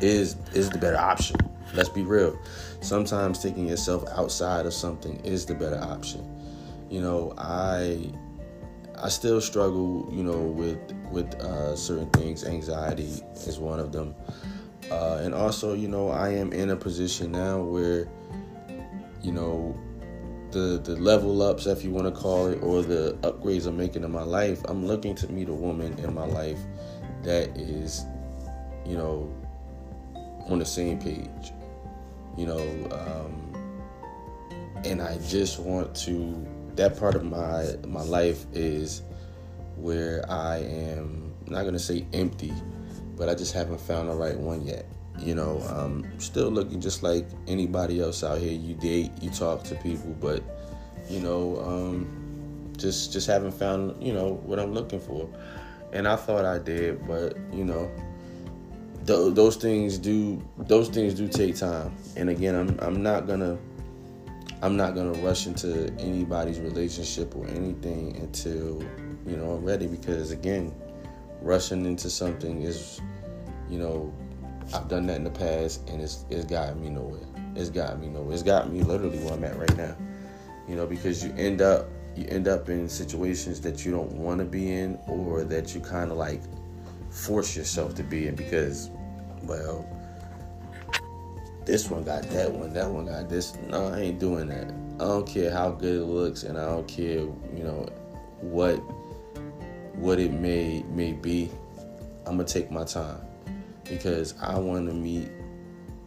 is 0.01 0.35
is 0.53 0.69
the 0.69 0.77
better 0.77 0.97
option. 0.97 1.37
Let's 1.73 1.89
be 1.89 2.03
real. 2.03 2.37
Sometimes 2.81 3.41
taking 3.41 3.67
yourself 3.67 4.03
outside 4.09 4.65
of 4.65 4.73
something 4.73 5.19
is 5.23 5.45
the 5.45 5.55
better 5.55 5.79
option. 5.79 6.27
You 6.89 7.01
know, 7.01 7.33
I 7.37 8.11
I 9.01 9.09
still 9.09 9.39
struggle, 9.39 10.09
you 10.11 10.23
know, 10.23 10.39
with 10.39 10.79
with 11.11 11.33
uh, 11.35 11.75
certain 11.75 12.09
things. 12.09 12.43
Anxiety 12.43 13.21
is 13.45 13.59
one 13.59 13.79
of 13.79 13.91
them, 13.91 14.15
uh, 14.91 15.21
and 15.21 15.33
also, 15.33 15.73
you 15.73 15.87
know, 15.87 16.09
I 16.09 16.29
am 16.29 16.51
in 16.51 16.71
a 16.71 16.75
position 16.75 17.31
now 17.31 17.61
where, 17.61 18.07
you 19.21 19.31
know, 19.31 19.77
the 20.51 20.79
the 20.83 20.95
level 20.95 21.41
ups, 21.41 21.65
if 21.65 21.83
you 21.83 21.91
want 21.91 22.13
to 22.13 22.19
call 22.19 22.47
it, 22.47 22.61
or 22.61 22.81
the 22.81 23.17
upgrades 23.21 23.67
I'm 23.67 23.77
making 23.77 24.03
in 24.03 24.11
my 24.11 24.23
life, 24.23 24.61
I'm 24.65 24.85
looking 24.85 25.15
to 25.15 25.31
meet 25.31 25.49
a 25.49 25.53
woman 25.53 25.97
in 25.99 26.13
my 26.13 26.25
life 26.25 26.59
that 27.23 27.49
is, 27.57 28.05
you 28.85 28.97
know, 28.97 29.33
on 30.47 30.59
the 30.59 30.65
same 30.65 30.99
page. 30.99 31.53
You 32.37 32.47
know, 32.47 32.59
um, 32.91 34.81
and 34.83 35.01
I 35.01 35.17
just 35.27 35.59
want 35.59 35.95
to. 35.97 36.47
That 36.75 36.97
part 36.97 37.15
of 37.15 37.25
my 37.25 37.75
my 37.85 38.03
life 38.03 38.45
is 38.53 39.01
where 39.75 40.23
I 40.31 40.59
am 40.59 41.33
not 41.47 41.63
gonna 41.65 41.79
say 41.79 42.05
empty, 42.13 42.53
but 43.17 43.27
I 43.27 43.35
just 43.35 43.53
haven't 43.53 43.81
found 43.81 44.09
the 44.09 44.13
right 44.13 44.37
one 44.37 44.65
yet. 44.65 44.85
You 45.21 45.35
know, 45.35 45.61
um, 45.69 46.05
still 46.17 46.49
looking 46.49 46.79
just 46.79 47.03
like 47.03 47.27
anybody 47.47 48.01
else 48.01 48.23
out 48.23 48.39
here. 48.39 48.51
You 48.53 48.73
date, 48.75 49.11
you 49.21 49.29
talk 49.29 49.63
to 49.65 49.75
people, 49.75 50.15
but 50.19 50.43
you 51.09 51.19
know, 51.19 51.59
um, 51.61 52.71
just 52.77 53.11
just 53.11 53.27
haven't 53.27 53.51
found 53.51 54.01
you 54.01 54.13
know 54.13 54.33
what 54.45 54.59
I'm 54.59 54.73
looking 54.73 54.99
for. 54.99 55.29
And 55.91 56.07
I 56.07 56.15
thought 56.15 56.45
I 56.45 56.59
did, 56.59 57.07
but 57.07 57.35
you 57.51 57.65
know, 57.65 57.91
th- 59.05 59.33
those 59.33 59.55
things 59.55 59.97
do 59.97 60.41
those 60.57 60.89
things 60.89 61.13
do 61.13 61.27
take 61.27 61.55
time. 61.55 61.95
And 62.15 62.29
again, 62.29 62.55
I'm 62.55 62.79
I'm 62.79 63.03
not 63.03 63.27
gonna 63.27 63.57
I'm 64.61 64.75
not 64.75 64.93
gonna 64.93 65.13
rush 65.19 65.47
into 65.47 65.91
anybody's 65.99 66.59
relationship 66.59 67.35
or 67.35 67.47
anything 67.47 68.17
until 68.17 68.83
you 69.25 69.37
know 69.37 69.51
I'm 69.51 69.63
ready 69.63 69.87
because 69.87 70.31
again, 70.31 70.73
rushing 71.41 71.85
into 71.85 72.09
something 72.09 72.61
is 72.61 73.01
you 73.69 73.79
know 73.79 74.13
I've 74.73 74.87
done 74.87 75.07
that 75.07 75.15
in 75.15 75.23
the 75.23 75.31
past, 75.31 75.87
and 75.89 76.01
it's 76.01 76.25
it's 76.29 76.45
gotten 76.45 76.81
me 76.81 76.89
nowhere. 76.89 77.25
It's 77.55 77.69
gotten 77.69 78.01
me 78.01 78.07
nowhere. 78.07 78.33
It's 78.33 78.43
got 78.43 78.71
me 78.71 78.81
literally 78.81 79.17
where 79.19 79.33
I'm 79.33 79.43
at 79.43 79.57
right 79.57 79.77
now. 79.77 79.95
You 80.67 80.75
know, 80.75 80.85
because 80.85 81.23
you 81.23 81.33
end 81.37 81.61
up 81.61 81.87
you 82.15 82.25
end 82.27 82.47
up 82.47 82.69
in 82.69 82.87
situations 82.87 83.59
that 83.61 83.85
you 83.85 83.91
don't 83.91 84.11
want 84.11 84.39
to 84.39 84.45
be 84.45 84.71
in, 84.71 84.99
or 85.07 85.43
that 85.43 85.73
you 85.73 85.81
kind 85.81 86.11
of 86.11 86.17
like 86.17 86.41
force 87.09 87.55
yourself 87.55 87.95
to 87.95 88.03
be 88.03 88.27
in 88.27 88.35
because, 88.35 88.91
well, 89.43 89.87
this 91.65 91.89
one 91.89 92.03
got 92.03 92.23
that 92.29 92.51
one, 92.51 92.71
that 92.73 92.87
one 92.87 93.05
got 93.05 93.27
this. 93.27 93.55
No, 93.67 93.87
I 93.87 93.99
ain't 94.01 94.19
doing 94.19 94.47
that. 94.49 94.71
I 95.01 95.07
don't 95.07 95.27
care 95.27 95.49
how 95.49 95.71
good 95.71 96.01
it 96.01 96.05
looks, 96.05 96.43
and 96.43 96.59
I 96.59 96.65
don't 96.65 96.87
care, 96.87 97.21
you 97.21 97.63
know, 97.63 97.87
what 98.41 98.75
what 99.95 100.19
it 100.19 100.31
may 100.31 100.83
may 100.89 101.13
be. 101.13 101.49
I'm 102.27 102.37
gonna 102.37 102.47
take 102.47 102.69
my 102.69 102.83
time 102.83 103.28
because 103.89 104.35
I 104.41 104.57
want 104.57 104.87
to 104.87 104.93
meet 104.93 105.29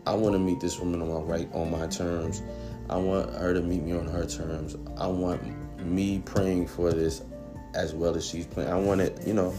I 0.06 0.14
want 0.14 0.34
to 0.34 0.38
meet 0.38 0.60
this 0.60 0.78
woman 0.78 1.00
on 1.02 1.08
my 1.08 1.20
right 1.20 1.48
on 1.52 1.70
my 1.70 1.86
terms. 1.86 2.42
I 2.88 2.96
want 2.96 3.32
her 3.34 3.54
to 3.54 3.60
meet 3.60 3.82
me 3.82 3.92
on 3.92 4.06
her 4.06 4.26
terms. 4.26 4.76
I 4.96 5.06
want 5.06 5.42
me 5.84 6.20
praying 6.24 6.66
for 6.66 6.92
this 6.92 7.22
as 7.74 7.94
well 7.94 8.16
as 8.16 8.26
she's 8.26 8.46
praying. 8.46 8.70
I 8.70 8.78
want 8.78 9.00
it, 9.00 9.26
you 9.26 9.32
know, 9.34 9.54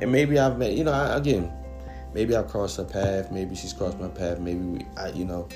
and 0.00 0.10
maybe 0.10 0.38
I've 0.38 0.58
met, 0.58 0.72
you 0.72 0.84
know, 0.84 0.92
I, 0.92 1.16
again, 1.16 1.52
maybe 2.14 2.34
I've 2.34 2.48
crossed 2.48 2.76
her 2.76 2.84
path. 2.84 3.30
Maybe 3.32 3.54
she's 3.54 3.72
crossed 3.72 3.98
my 3.98 4.08
path. 4.08 4.38
Maybe 4.38 4.60
we, 4.60 4.86
I, 4.96 5.08
you 5.10 5.24
know, 5.24 5.48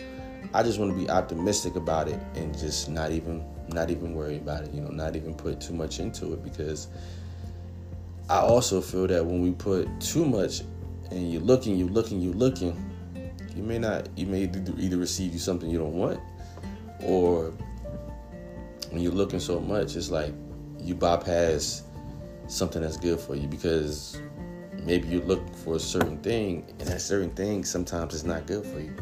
I 0.52 0.62
just 0.62 0.78
want 0.78 0.92
to 0.92 0.98
be 0.98 1.08
optimistic 1.08 1.76
about 1.76 2.08
it 2.08 2.20
and 2.34 2.56
just 2.58 2.90
not 2.90 3.12
even, 3.12 3.44
not 3.68 3.90
even 3.90 4.14
worry 4.14 4.36
about 4.36 4.64
it. 4.64 4.74
You 4.74 4.80
know, 4.82 4.90
not 4.90 5.16
even 5.16 5.34
put 5.34 5.60
too 5.60 5.74
much 5.74 6.00
into 6.00 6.32
it 6.32 6.42
because 6.42 6.88
I 8.28 8.38
also 8.38 8.80
feel 8.80 9.06
that 9.06 9.24
when 9.24 9.42
we 9.42 9.52
put 9.52 9.88
too 10.00 10.24
much 10.24 10.62
and 11.12 11.32
you're 11.32 11.42
looking, 11.42 11.76
you're 11.76 11.88
looking, 11.88 12.20
you're 12.20 12.34
looking, 12.34 12.76
you 13.54 13.62
may 13.62 13.78
not, 13.78 14.08
you 14.16 14.26
may 14.26 14.42
either 14.42 14.96
receive 14.96 15.32
you 15.32 15.38
something 15.38 15.70
you 15.70 15.78
don't 15.78 15.94
want, 15.94 16.20
or 17.00 17.52
when 18.90 19.02
you're 19.02 19.12
looking 19.12 19.40
so 19.40 19.60
much, 19.60 19.96
it's 19.96 20.10
like 20.10 20.32
you 20.78 20.94
bypass 20.94 21.84
something 22.46 22.82
that's 22.82 22.96
good 22.96 23.20
for 23.20 23.34
you 23.34 23.46
because 23.46 24.20
maybe 24.84 25.08
you 25.08 25.20
look 25.20 25.54
for 25.56 25.76
a 25.76 25.80
certain 25.80 26.18
thing, 26.18 26.66
and 26.78 26.88
that 26.88 27.00
certain 27.00 27.30
thing 27.30 27.64
sometimes 27.64 28.14
is 28.14 28.24
not 28.24 28.46
good 28.46 28.64
for 28.66 28.80
you. 28.80 28.94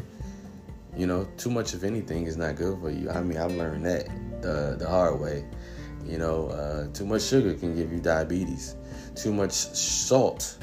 You 0.95 1.07
know, 1.07 1.27
too 1.37 1.49
much 1.49 1.73
of 1.73 1.83
anything 1.83 2.27
is 2.27 2.35
not 2.35 2.55
good 2.55 2.79
for 2.79 2.91
you. 2.91 3.09
I 3.09 3.21
mean, 3.21 3.37
I've 3.37 3.53
learned 3.53 3.85
that 3.85 4.07
the 4.41 4.75
the 4.77 4.87
hard 4.87 5.19
way. 5.19 5.45
You 6.05 6.17
know, 6.17 6.47
uh, 6.49 6.87
too 6.93 7.05
much 7.05 7.21
sugar 7.21 7.53
can 7.53 7.75
give 7.75 7.91
you 7.91 7.99
diabetes. 7.99 8.75
Too 9.15 9.33
much 9.33 9.51
salt 9.51 10.57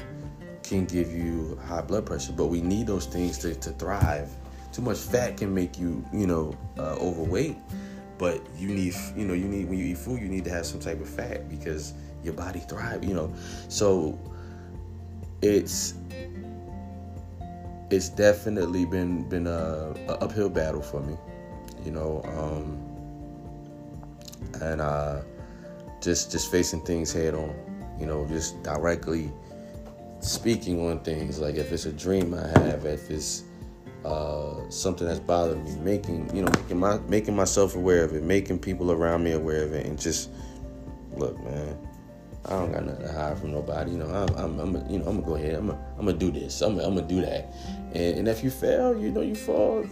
can 0.69 0.85
give 0.85 1.11
you 1.11 1.59
high 1.65 1.81
blood 1.81 2.05
pressure, 2.05 2.31
but 2.31 2.45
we 2.45 2.61
need 2.61 2.85
those 2.85 3.07
things 3.07 3.39
to, 3.39 3.55
to 3.55 3.71
thrive. 3.71 4.29
Too 4.71 4.83
much 4.83 4.99
fat 4.99 5.37
can 5.37 5.53
make 5.53 5.79
you, 5.79 6.05
you 6.13 6.27
know, 6.27 6.55
uh, 6.77 6.95
overweight, 6.99 7.57
but 8.19 8.39
you 8.55 8.69
need, 8.69 8.93
you 9.17 9.25
know, 9.25 9.33
you 9.33 9.45
need 9.45 9.67
when 9.67 9.79
you 9.79 9.85
eat 9.85 9.97
food, 9.97 10.21
you 10.21 10.27
need 10.27 10.43
to 10.45 10.51
have 10.51 10.67
some 10.67 10.79
type 10.79 11.01
of 11.01 11.09
fat 11.09 11.49
because 11.49 11.93
your 12.23 12.33
body 12.33 12.59
thrive, 12.59 13.03
you 13.03 13.15
know. 13.15 13.33
So 13.67 14.19
it's 15.41 15.95
it's 17.89 18.09
definitely 18.09 18.85
been 18.85 19.27
been 19.27 19.47
a, 19.47 19.95
a 20.07 20.13
uphill 20.23 20.49
battle 20.49 20.83
for 20.83 21.01
me, 21.01 21.17
you 21.83 21.91
know, 21.91 22.21
um, 22.37 22.77
and 24.61 24.81
uh, 24.81 25.21
just 25.99 26.31
just 26.31 26.51
facing 26.51 26.81
things 26.81 27.11
head 27.11 27.33
on, 27.33 27.55
you 27.99 28.05
know, 28.05 28.27
just 28.27 28.61
directly 28.61 29.31
speaking 30.21 30.85
on 30.85 30.99
things 30.99 31.39
like 31.39 31.55
if 31.55 31.71
it's 31.71 31.85
a 31.85 31.91
dream 31.91 32.33
I 32.33 32.47
have, 32.59 32.85
if 32.85 33.09
it's 33.09 33.43
uh, 34.05 34.69
something 34.69 35.07
that's 35.07 35.19
bothering 35.19 35.63
me, 35.63 35.75
making 35.77 36.35
you 36.35 36.43
know 36.43 36.51
making 36.51 36.79
my 36.79 36.97
making 37.07 37.35
myself 37.35 37.75
aware 37.75 38.03
of 38.03 38.13
it, 38.15 38.23
making 38.23 38.59
people 38.59 38.91
around 38.91 39.23
me 39.23 39.31
aware 39.31 39.63
of 39.63 39.73
it, 39.73 39.85
and 39.85 39.99
just 39.99 40.29
look, 41.15 41.37
man. 41.43 41.77
I 42.45 42.51
don't 42.51 42.71
got 42.71 42.85
nothing 42.85 43.05
to 43.05 43.11
hide 43.11 43.37
from 43.37 43.51
nobody. 43.51 43.91
You 43.91 43.97
know, 43.97 44.07
I'm, 44.07 44.35
I'm, 44.35 44.59
I'm 44.59 44.89
you 44.89 44.99
know, 44.99 45.07
I'm 45.07 45.19
gonna 45.19 45.27
go 45.27 45.35
ahead. 45.35 45.55
I'm, 45.55 45.67
gonna, 45.67 45.85
I'm 45.99 46.05
gonna 46.05 46.17
do 46.17 46.31
this. 46.31 46.61
I'm, 46.61 46.79
I'm 46.79 46.95
gonna 46.95 47.07
do 47.07 47.21
that. 47.21 47.53
And, 47.93 48.19
and 48.19 48.27
if 48.27 48.43
you 48.43 48.49
fail, 48.49 48.97
you 48.97 49.11
know, 49.11 49.21
you 49.21 49.35
fall. 49.35 49.85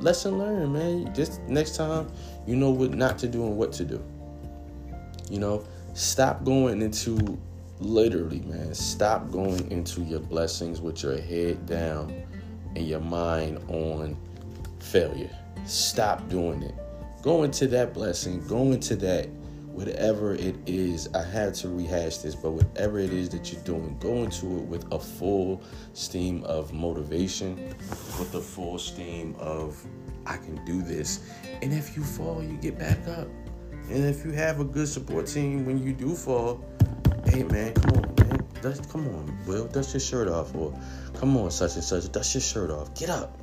Lesson 0.00 0.38
learned, 0.38 0.72
man. 0.72 1.14
Just 1.14 1.40
next 1.42 1.76
time, 1.76 2.10
you 2.46 2.56
know 2.56 2.70
what 2.70 2.94
not 2.94 3.18
to 3.18 3.28
do 3.28 3.44
and 3.44 3.56
what 3.56 3.72
to 3.74 3.84
do. 3.84 4.02
You 5.30 5.38
know, 5.38 5.64
stop 5.94 6.44
going 6.44 6.82
into 6.82 7.38
literally, 7.84 8.40
man, 8.40 8.74
stop 8.74 9.30
going 9.30 9.70
into 9.70 10.02
your 10.02 10.20
blessings 10.20 10.80
with 10.80 11.02
your 11.02 11.20
head 11.20 11.66
down 11.66 12.14
and 12.76 12.86
your 12.86 13.00
mind 13.00 13.58
on 13.68 14.16
failure. 14.80 15.30
Stop 15.64 16.28
doing 16.28 16.62
it. 16.62 16.74
Go 17.22 17.44
into 17.44 17.66
that 17.68 17.94
blessing, 17.94 18.46
go 18.48 18.72
into 18.72 18.96
that 18.96 19.28
whatever 19.72 20.34
it 20.34 20.54
is, 20.66 21.08
I 21.14 21.22
had 21.22 21.54
to 21.56 21.68
rehash 21.68 22.18
this, 22.18 22.34
but 22.34 22.50
whatever 22.50 22.98
it 22.98 23.12
is 23.12 23.30
that 23.30 23.52
you're 23.52 23.62
doing, 23.62 23.96
go 23.98 24.22
into 24.22 24.58
it 24.58 24.64
with 24.64 24.90
a 24.92 24.98
full 24.98 25.62
steam 25.94 26.44
of 26.44 26.72
motivation, 26.72 27.56
with 28.18 28.34
a 28.34 28.40
full 28.40 28.78
steam 28.78 29.34
of 29.38 29.82
I 30.26 30.36
can 30.36 30.62
do 30.64 30.82
this. 30.82 31.28
And 31.62 31.72
if 31.72 31.96
you 31.96 32.04
fall, 32.04 32.42
you 32.42 32.56
get 32.58 32.78
back 32.78 32.98
up. 33.08 33.28
And 33.88 34.04
if 34.04 34.24
you 34.24 34.30
have 34.32 34.60
a 34.60 34.64
good 34.64 34.88
support 34.88 35.26
team 35.26 35.66
when 35.66 35.78
you 35.78 35.92
do 35.92 36.14
fall, 36.14 36.64
hey 37.26 37.42
man, 37.44 37.74
come 37.74 37.90
on, 37.92 38.14
man. 38.16 38.46
Dust, 38.62 38.90
come 38.90 39.08
on, 39.08 39.38
Will, 39.46 39.66
dust 39.66 39.92
your 39.94 40.00
shirt 40.00 40.28
off. 40.28 40.54
Or 40.54 40.72
come 41.14 41.36
on, 41.36 41.50
such 41.50 41.74
and 41.74 41.84
such, 41.84 42.10
dust 42.12 42.34
your 42.34 42.40
shirt 42.40 42.70
off. 42.70 42.94
Get 42.94 43.10
up. 43.10 43.38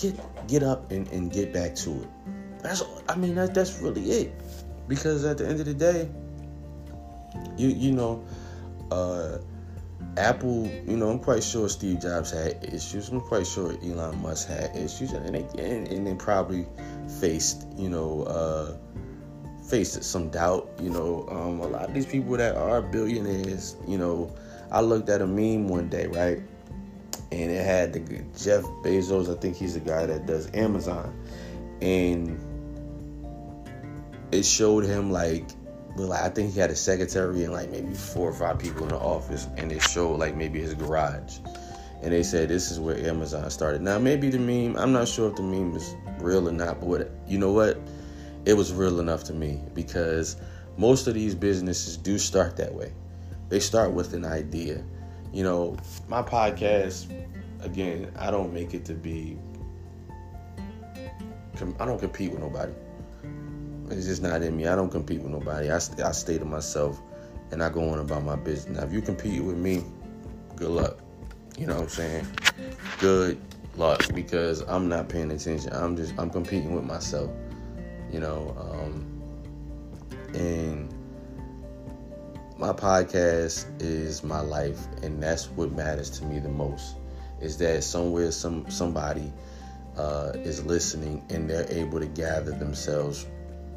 Get 0.00 0.18
get 0.46 0.62
up 0.62 0.90
and, 0.90 1.08
and 1.08 1.32
get 1.32 1.52
back 1.52 1.74
to 1.76 1.90
it. 2.02 2.08
That's 2.62 2.82
I 3.08 3.16
mean 3.16 3.34
that, 3.36 3.54
that's 3.54 3.80
really 3.80 4.10
it. 4.10 4.32
Because 4.88 5.24
at 5.24 5.38
the 5.38 5.48
end 5.48 5.60
of 5.60 5.66
the 5.66 5.74
day, 5.74 6.08
you 7.56 7.68
you 7.68 7.92
know, 7.92 8.24
uh, 8.90 9.38
Apple, 10.16 10.66
you 10.86 10.96
know, 10.96 11.10
I'm 11.10 11.20
quite 11.20 11.42
sure 11.42 11.68
Steve 11.68 12.00
Jobs 12.00 12.30
had 12.30 12.64
issues. 12.64 13.08
I'm 13.08 13.20
quite 13.20 13.46
sure 13.46 13.74
Elon 13.82 14.20
Musk 14.22 14.48
had 14.48 14.76
issues, 14.76 15.12
and 15.12 15.34
they 15.34 15.46
and, 15.62 15.88
and 15.88 16.06
they 16.06 16.14
probably 16.14 16.66
faced, 17.20 17.66
you 17.76 17.88
know, 17.88 18.22
uh, 18.24 18.76
faced 19.70 20.02
some 20.04 20.30
doubt. 20.30 20.68
You 20.80 20.90
know, 20.90 21.26
um, 21.30 21.60
a 21.60 21.66
lot 21.66 21.88
of 21.88 21.94
these 21.94 22.06
people 22.06 22.36
that 22.36 22.56
are 22.56 22.82
billionaires, 22.82 23.76
you 23.86 23.96
know, 23.96 24.34
I 24.70 24.80
looked 24.80 25.08
at 25.08 25.22
a 25.22 25.26
meme 25.26 25.68
one 25.68 25.88
day, 25.88 26.06
right, 26.08 26.40
and 27.32 27.50
it 27.50 27.64
had 27.64 27.92
the 27.92 28.00
Jeff 28.36 28.64
Bezos. 28.82 29.34
I 29.34 29.40
think 29.40 29.56
he's 29.56 29.74
the 29.74 29.80
guy 29.80 30.06
that 30.06 30.26
does 30.26 30.50
Amazon, 30.54 31.16
and 31.80 32.38
it 34.32 34.44
showed 34.44 34.84
him 34.84 35.10
like 35.10 35.44
well, 35.96 36.08
like, 36.08 36.22
I 36.22 36.28
think 36.28 36.52
he 36.52 36.60
had 36.60 36.70
a 36.70 36.76
secretary 36.76 37.44
and 37.44 37.52
like 37.52 37.70
maybe 37.70 37.94
four 37.94 38.30
or 38.30 38.32
five 38.32 38.58
people 38.58 38.82
in 38.84 38.88
the 38.88 38.98
office, 38.98 39.48
and 39.56 39.72
it 39.72 39.82
showed 39.82 40.18
like 40.18 40.36
maybe 40.36 40.60
his 40.60 40.74
garage. 40.74 41.38
And 42.02 42.12
they 42.12 42.22
said 42.22 42.48
this 42.48 42.70
is 42.70 42.80
where 42.80 42.96
Amazon 43.06 43.50
started. 43.50 43.82
Now 43.82 43.98
maybe 43.98 44.30
the 44.30 44.38
meme, 44.38 44.76
I'm 44.76 44.92
not 44.92 45.08
sure 45.08 45.28
if 45.28 45.36
the 45.36 45.42
meme 45.42 45.76
is 45.76 45.94
real 46.18 46.48
or 46.48 46.52
not, 46.52 46.80
but 46.80 46.88
what, 46.88 47.10
you 47.26 47.38
know 47.38 47.52
what? 47.52 47.78
It 48.44 48.54
was 48.54 48.72
real 48.72 49.00
enough 49.00 49.24
to 49.24 49.32
me 49.32 49.60
because 49.74 50.36
most 50.76 51.06
of 51.06 51.14
these 51.14 51.34
businesses 51.34 51.96
do 51.96 52.18
start 52.18 52.56
that 52.56 52.74
way. 52.74 52.92
They 53.48 53.60
start 53.60 53.92
with 53.92 54.14
an 54.14 54.24
idea. 54.24 54.82
You 55.32 55.44
know, 55.44 55.76
my 56.08 56.22
podcast, 56.22 57.06
again, 57.60 58.10
I 58.18 58.30
don't 58.30 58.52
make 58.52 58.74
it 58.74 58.84
to 58.86 58.94
be. 58.94 59.38
I 61.78 61.84
don't 61.84 61.98
compete 61.98 62.30
with 62.30 62.40
nobody. 62.40 62.72
It's 63.90 64.06
just 64.06 64.22
not 64.22 64.42
in 64.42 64.56
me. 64.56 64.66
I 64.66 64.76
don't 64.76 64.90
compete 64.90 65.20
with 65.20 65.32
nobody. 65.32 65.70
I, 65.70 65.76
I 65.76 66.12
stay 66.12 66.38
to 66.38 66.44
myself 66.44 67.02
and 67.50 67.62
I 67.62 67.68
go 67.68 67.90
on 67.90 67.98
about 67.98 68.24
my 68.24 68.36
business. 68.36 68.78
Now, 68.78 68.84
if 68.84 68.92
you 68.92 69.02
compete 69.02 69.42
with 69.42 69.56
me, 69.56 69.84
good 70.56 70.70
luck. 70.70 70.98
You 71.58 71.66
know 71.66 71.74
what 71.74 71.82
I'm 71.82 71.88
saying? 71.88 72.26
Good 73.00 73.38
luck 73.76 74.02
because 74.14 74.62
I'm 74.62 74.88
not 74.88 75.08
paying 75.08 75.30
attention. 75.30 75.72
I'm 75.72 75.96
just 75.96 76.14
I'm 76.18 76.30
competing 76.30 76.74
with 76.74 76.84
myself. 76.84 77.30
You 78.12 78.20
know, 78.20 78.56
um, 78.58 79.06
and 80.34 80.92
my 82.58 82.72
podcast 82.72 83.66
is 83.80 84.22
my 84.22 84.40
life, 84.40 84.78
and 85.02 85.22
that's 85.22 85.48
what 85.50 85.72
matters 85.72 86.10
to 86.18 86.24
me 86.24 86.38
the 86.38 86.48
most. 86.48 86.96
Is 87.40 87.56
that 87.58 87.82
somewhere 87.84 88.30
some 88.32 88.70
somebody 88.70 89.32
uh, 89.96 90.32
is 90.34 90.64
listening 90.64 91.24
and 91.30 91.48
they're 91.48 91.70
able 91.70 92.00
to 92.00 92.06
gather 92.06 92.52
themselves 92.52 93.26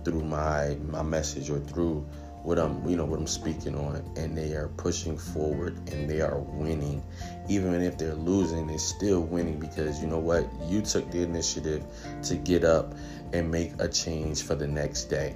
through 0.03 0.23
my 0.23 0.77
my 0.87 1.01
message 1.01 1.49
or 1.49 1.59
through 1.59 2.05
what 2.43 2.59
I'm 2.59 2.87
you 2.87 2.97
know 2.97 3.05
what 3.05 3.19
I'm 3.19 3.27
speaking 3.27 3.75
on 3.75 3.95
and 4.17 4.37
they 4.37 4.51
are 4.53 4.67
pushing 4.67 5.17
forward 5.17 5.77
and 5.89 6.09
they 6.09 6.21
are 6.21 6.39
winning. 6.39 7.01
Even 7.47 7.81
if 7.81 7.97
they're 7.97 8.15
losing 8.15 8.67
they're 8.67 8.77
still 8.77 9.21
winning 9.21 9.59
because 9.59 10.01
you 10.01 10.07
know 10.07 10.19
what? 10.19 10.47
You 10.67 10.81
took 10.81 11.09
the 11.09 11.23
initiative 11.23 11.85
to 12.23 12.35
get 12.35 12.63
up 12.63 12.93
and 13.31 13.49
make 13.49 13.71
a 13.79 13.87
change 13.87 14.43
for 14.43 14.55
the 14.55 14.67
next 14.67 15.05
day. 15.05 15.35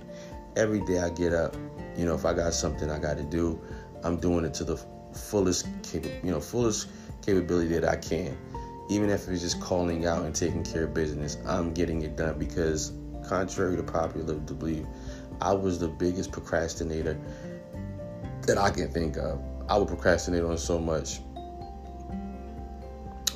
Every 0.58 0.82
day 0.82 1.00
I 1.00 1.10
get 1.10 1.34
up 1.34 1.56
you 1.98 2.06
know 2.06 2.13
if 2.13 2.26
I 2.26 2.34
got 2.34 2.54
something 2.54 2.91
I 2.91 3.00
got 3.00 3.17
to 3.17 3.24
do 3.24 3.60
I'm 4.04 4.17
doing 4.17 4.46
it 4.46 4.54
to 4.56 4.63
the 4.63 4.78
fullest 5.13 5.67
you 5.93 6.32
know 6.32 6.41
fullest 6.41 6.89
capability 7.26 7.70
that 7.80 7.86
I 7.86 7.96
can. 7.96 8.38
Even 8.89 9.10
if 9.10 9.28
it's 9.28 9.41
just 9.41 9.60
calling 9.62 10.06
out 10.06 10.24
and 10.24 10.36
taking 10.36 10.63
care 10.63 10.84
of 10.84 10.93
business 10.93 11.38
I'm 11.48 11.74
getting 11.74 12.02
it 12.02 12.17
done 12.17 12.38
because 12.38 12.91
contrary 13.28 13.76
to 13.76 13.84
popular 13.84 14.36
belief, 14.36 14.86
I 15.41 15.54
was 15.54 15.80
the 15.80 15.88
biggest 15.88 16.32
procrastinator 16.32 17.19
that 18.43 18.58
I 18.58 18.69
can 18.71 18.89
think 18.91 19.17
of. 19.17 19.39
I 19.69 19.78
would 19.78 19.88
procrastinate 19.88 20.43
on 20.43 20.58
so 20.58 20.80
much. 20.80 21.19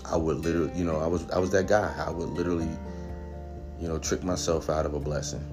I 0.05 0.17
would 0.17 0.37
literally, 0.37 0.77
you 0.77 0.83
know, 0.83 0.99
I 0.99 1.07
was 1.07 1.29
I 1.29 1.39
was 1.39 1.51
that 1.51 1.67
guy. 1.67 1.93
I 2.05 2.09
would 2.09 2.29
literally, 2.29 2.69
you 3.79 3.87
know, 3.87 3.97
trick 3.97 4.23
myself 4.23 4.69
out 4.69 4.85
of 4.85 4.93
a 4.93 4.99
blessing, 4.99 5.45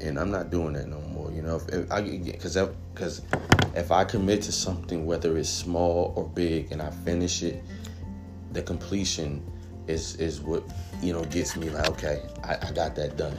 and 0.00 0.18
I'm 0.18 0.30
not 0.30 0.50
doing 0.50 0.74
that 0.74 0.88
no 0.88 1.00
more. 1.00 1.30
You 1.30 1.42
know, 1.42 1.56
if, 1.56 1.68
if 1.68 1.90
I 1.90 2.02
because 2.02 2.56
because 2.94 3.22
if 3.74 3.90
I 3.90 4.04
commit 4.04 4.42
to 4.42 4.52
something, 4.52 5.04
whether 5.04 5.36
it's 5.36 5.48
small 5.48 6.12
or 6.16 6.28
big, 6.28 6.72
and 6.72 6.80
I 6.80 6.90
finish 6.90 7.42
it, 7.42 7.62
the 8.52 8.62
completion 8.62 9.44
is 9.88 10.16
is 10.16 10.40
what 10.40 10.62
you 11.02 11.12
know 11.12 11.24
gets 11.24 11.56
me 11.56 11.68
like 11.70 11.88
okay, 11.90 12.22
I, 12.44 12.68
I 12.68 12.72
got 12.72 12.94
that 12.96 13.16
done. 13.16 13.36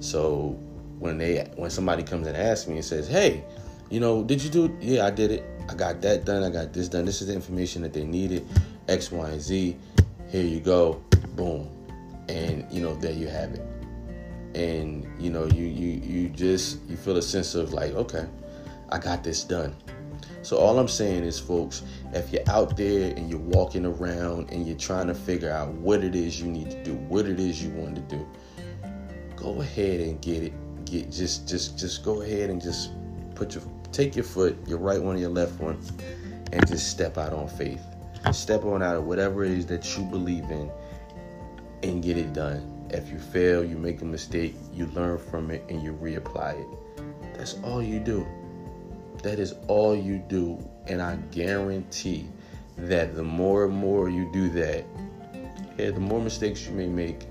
So 0.00 0.58
when 0.98 1.18
they 1.18 1.50
when 1.56 1.70
somebody 1.70 2.02
comes 2.02 2.26
and 2.26 2.36
asks 2.36 2.66
me 2.66 2.76
and 2.76 2.84
says, 2.84 3.08
"Hey, 3.08 3.44
you 3.90 4.00
know, 4.00 4.22
did 4.22 4.42
you 4.42 4.50
do? 4.50 4.76
Yeah, 4.80 5.06
I 5.06 5.10
did 5.10 5.30
it. 5.30 5.44
I 5.68 5.74
got 5.74 6.00
that 6.02 6.24
done. 6.24 6.42
I 6.42 6.50
got 6.50 6.72
this 6.72 6.88
done. 6.88 7.04
This 7.04 7.20
is 7.20 7.28
the 7.28 7.34
information 7.34 7.82
that 7.82 7.92
they 7.92 8.04
needed. 8.04 8.46
X, 8.88 9.12
Y, 9.12 9.28
and 9.28 9.40
Z. 9.40 9.76
Here 10.28 10.44
you 10.44 10.60
go. 10.60 11.02
Boom. 11.36 11.68
And 12.28 12.70
you 12.70 12.82
know, 12.82 12.94
there 12.94 13.12
you 13.12 13.28
have 13.28 13.54
it. 13.54 13.64
And 14.54 15.06
you 15.18 15.30
know, 15.30 15.46
you 15.46 15.64
you 15.64 16.00
you 16.00 16.28
just 16.30 16.80
you 16.88 16.96
feel 16.96 17.16
a 17.16 17.22
sense 17.22 17.54
of 17.54 17.72
like, 17.72 17.92
okay, 17.92 18.26
I 18.90 18.98
got 18.98 19.24
this 19.24 19.44
done. 19.44 19.74
So 20.42 20.56
all 20.56 20.78
I'm 20.78 20.88
saying 20.88 21.24
is, 21.24 21.38
folks, 21.38 21.82
if 22.12 22.32
you're 22.32 22.48
out 22.48 22.76
there 22.76 23.14
and 23.14 23.28
you're 23.28 23.38
walking 23.38 23.84
around 23.84 24.50
and 24.50 24.66
you're 24.66 24.78
trying 24.78 25.08
to 25.08 25.14
figure 25.14 25.50
out 25.50 25.68
what 25.74 26.04
it 26.04 26.14
is 26.14 26.40
you 26.40 26.46
need 26.46 26.70
to 26.70 26.84
do, 26.84 26.94
what 26.94 27.26
it 27.26 27.40
is 27.40 27.62
you 27.62 27.70
want 27.70 27.96
to 27.96 28.00
do, 28.02 28.26
go 29.36 29.60
ahead 29.60 30.00
and 30.00 30.20
get 30.22 30.42
it. 30.42 30.52
Get 30.90 31.10
just 31.10 31.48
just 31.48 31.78
just 31.78 32.04
go 32.04 32.22
ahead 32.22 32.50
and 32.50 32.62
just 32.62 32.90
put 33.34 33.54
your 33.54 33.64
take 33.92 34.16
your 34.16 34.24
foot, 34.24 34.56
your 34.66 34.78
right 34.78 35.02
one, 35.02 35.16
or 35.16 35.18
your 35.18 35.30
left 35.30 35.60
one, 35.60 35.78
and 36.52 36.66
just 36.66 36.90
step 36.90 37.18
out 37.18 37.32
on 37.32 37.48
faith. 37.48 37.82
Step 38.32 38.64
on 38.64 38.82
out 38.82 38.96
of 38.96 39.04
whatever 39.04 39.44
it 39.44 39.52
is 39.52 39.66
that 39.66 39.96
you 39.96 40.04
believe 40.04 40.44
in 40.50 40.70
and 41.82 42.02
get 42.02 42.16
it 42.16 42.32
done. 42.32 42.86
If 42.90 43.10
you 43.10 43.18
fail, 43.18 43.64
you 43.64 43.76
make 43.76 44.02
a 44.02 44.04
mistake, 44.04 44.54
you 44.72 44.86
learn 44.86 45.18
from 45.18 45.50
it 45.50 45.64
and 45.68 45.82
you 45.82 45.92
reapply 45.92 46.60
it. 46.60 47.34
That's 47.34 47.54
all 47.62 47.82
you 47.82 48.00
do. 48.00 48.26
That 49.22 49.38
is 49.38 49.54
all 49.66 49.94
you 49.94 50.18
do. 50.28 50.58
And 50.86 51.02
I 51.02 51.16
guarantee 51.32 52.28
that 52.76 53.14
the 53.14 53.22
more 53.22 53.66
and 53.66 53.74
more 53.74 54.08
you 54.08 54.30
do 54.32 54.48
that, 54.50 54.84
yeah, 55.78 55.90
the 55.90 56.00
more 56.00 56.20
mistakes 56.20 56.66
you 56.66 56.72
may 56.72 56.88
make, 56.88 57.26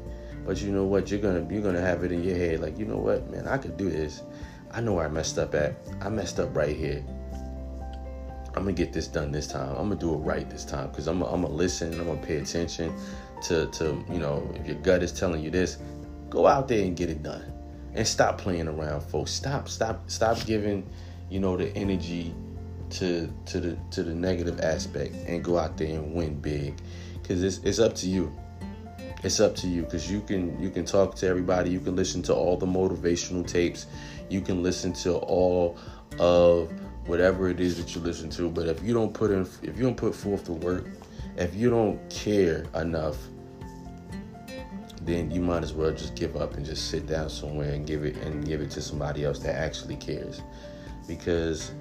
but 0.48 0.62
you 0.62 0.72
know 0.72 0.86
what? 0.86 1.12
You're 1.12 1.20
gonna 1.20 1.46
you're 1.52 1.62
gonna 1.62 1.82
have 1.82 2.06
it 2.06 2.12
in 2.14 2.24
your 2.24 2.38
head, 2.38 2.62
like, 2.62 2.80
you 2.80 2.86
know 2.86 2.98
what, 2.98 3.30
man, 3.30 3.48
I 3.48 3.58
could 3.58 3.76
do 3.76 3.90
this. 3.90 4.24
I 4.72 4.80
know 4.80 4.94
where 4.94 5.06
I 5.06 5.10
messed 5.10 5.38
up 5.38 5.54
at. 5.54 5.76
I 6.02 6.08
messed 6.08 6.40
up 6.40 6.56
right 6.56 6.76
here. 6.76 7.04
I'm 8.56 8.64
gonna 8.64 8.72
get 8.72 8.94
this 8.94 9.08
done 9.08 9.34
this 9.34 9.46
time. 9.46 9.70
I'm 9.72 9.90
gonna 9.90 9.98
do 9.98 10.14
it 10.14 10.20
right 10.20 10.50
this 10.50 10.64
time 10.64 10.90
because 10.90 11.08
I'm, 11.08 11.22
I'm 11.22 11.42
gonna 11.42 11.54
listen. 11.54 12.00
I'm 12.00 12.08
gonna 12.08 12.26
pay 12.26 12.38
attention 12.38 12.96
to 13.44 13.68
to 13.68 14.04
you 14.10 14.20
know 14.20 14.50
if 14.56 14.66
your 14.66 14.78
gut 14.78 15.04
is 15.04 15.12
telling 15.12 15.44
you 15.44 15.52
this, 15.52 15.80
go 16.30 16.48
out 16.48 16.70
there 16.70 16.82
and 16.82 16.96
get 16.96 17.10
it 17.10 17.22
done, 17.22 17.52
and 17.94 18.08
stop 18.08 18.38
playing 18.38 18.70
around, 18.70 19.02
folks. 19.02 19.32
Stop 19.32 19.68
stop 19.68 20.10
stop 20.10 20.44
giving 20.46 20.90
you 21.30 21.42
know 21.42 21.58
the 21.58 21.76
energy 21.76 22.34
to 22.92 23.30
to 23.48 23.60
the 23.60 23.78
to 23.92 24.02
the 24.02 24.16
negative 24.16 24.62
aspect 24.62 25.14
and 25.28 25.44
go 25.44 25.58
out 25.58 25.76
there 25.76 26.00
and 26.00 26.14
win 26.14 26.40
big 26.40 26.74
because 27.22 27.44
it's 27.44 27.58
it's 27.66 27.80
up 27.80 27.94
to 27.96 28.08
you 28.08 28.32
it's 29.24 29.40
up 29.40 29.56
to 29.58 29.68
you 29.68 29.84
because 29.84 30.12
you 30.12 30.22
can 30.22 30.60
you 30.62 30.70
can 30.70 30.86
talk 30.86 31.16
to 31.16 31.28
everybody. 31.28 31.70
You 31.72 31.80
can 31.80 31.96
listen 31.96 32.22
to 32.24 32.34
all 32.34 32.58
the 32.58 32.66
motivational 32.66 33.46
tapes. 33.48 33.88
You 34.30 34.42
can 34.42 34.62
listen 34.62 34.94
to 34.94 35.16
all 35.16 35.78
of 36.20 36.72
whatever 37.08 37.50
it 37.50 37.60
is 37.60 37.78
that 37.78 37.96
you 37.96 38.02
listen 38.02 38.30
to. 38.32 38.50
But 38.50 38.68
if 38.68 38.84
you 38.84 38.94
don't 38.94 39.14
put 39.14 39.32
in 39.32 39.42
if 39.64 39.78
you 39.78 39.84
don't 39.84 39.98
put 39.98 40.14
forth 40.14 40.46
the 40.46 40.54
work 40.54 40.86
if 41.38 41.56
you 41.56 41.70
don't 41.70 42.10
care 42.10 42.66
enough 42.74 43.16
then 45.02 45.32
you 45.32 45.40
might 45.40 45.64
as 45.64 45.74
well 45.74 45.92
just 45.92 46.16
give 46.16 46.36
up 46.36 46.56
and 46.56 46.66
just 46.66 46.90
sit 46.90 47.08
down 47.08 47.30
somewhere 47.30 47.72
and 47.72 47.88
give 47.88 48.04
it 48.04 48.18
and 48.18 48.46
give 48.46 48.60
it 48.60 48.70
to 48.70 48.82
somebody 48.82 49.24
else 49.24 49.40
that 49.40 49.56
actually 49.56 49.96
cares. 49.96 50.42
Because 51.08 51.72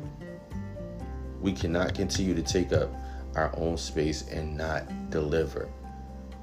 we 1.40 1.53
cannot 1.53 1.94
continue 1.94 2.35
to 2.35 2.42
take 2.42 2.72
up 2.72 2.88
our 3.35 3.53
own 3.59 3.77
space 3.77 4.29
and 4.29 4.57
not 4.57 5.11
deliver 5.11 5.68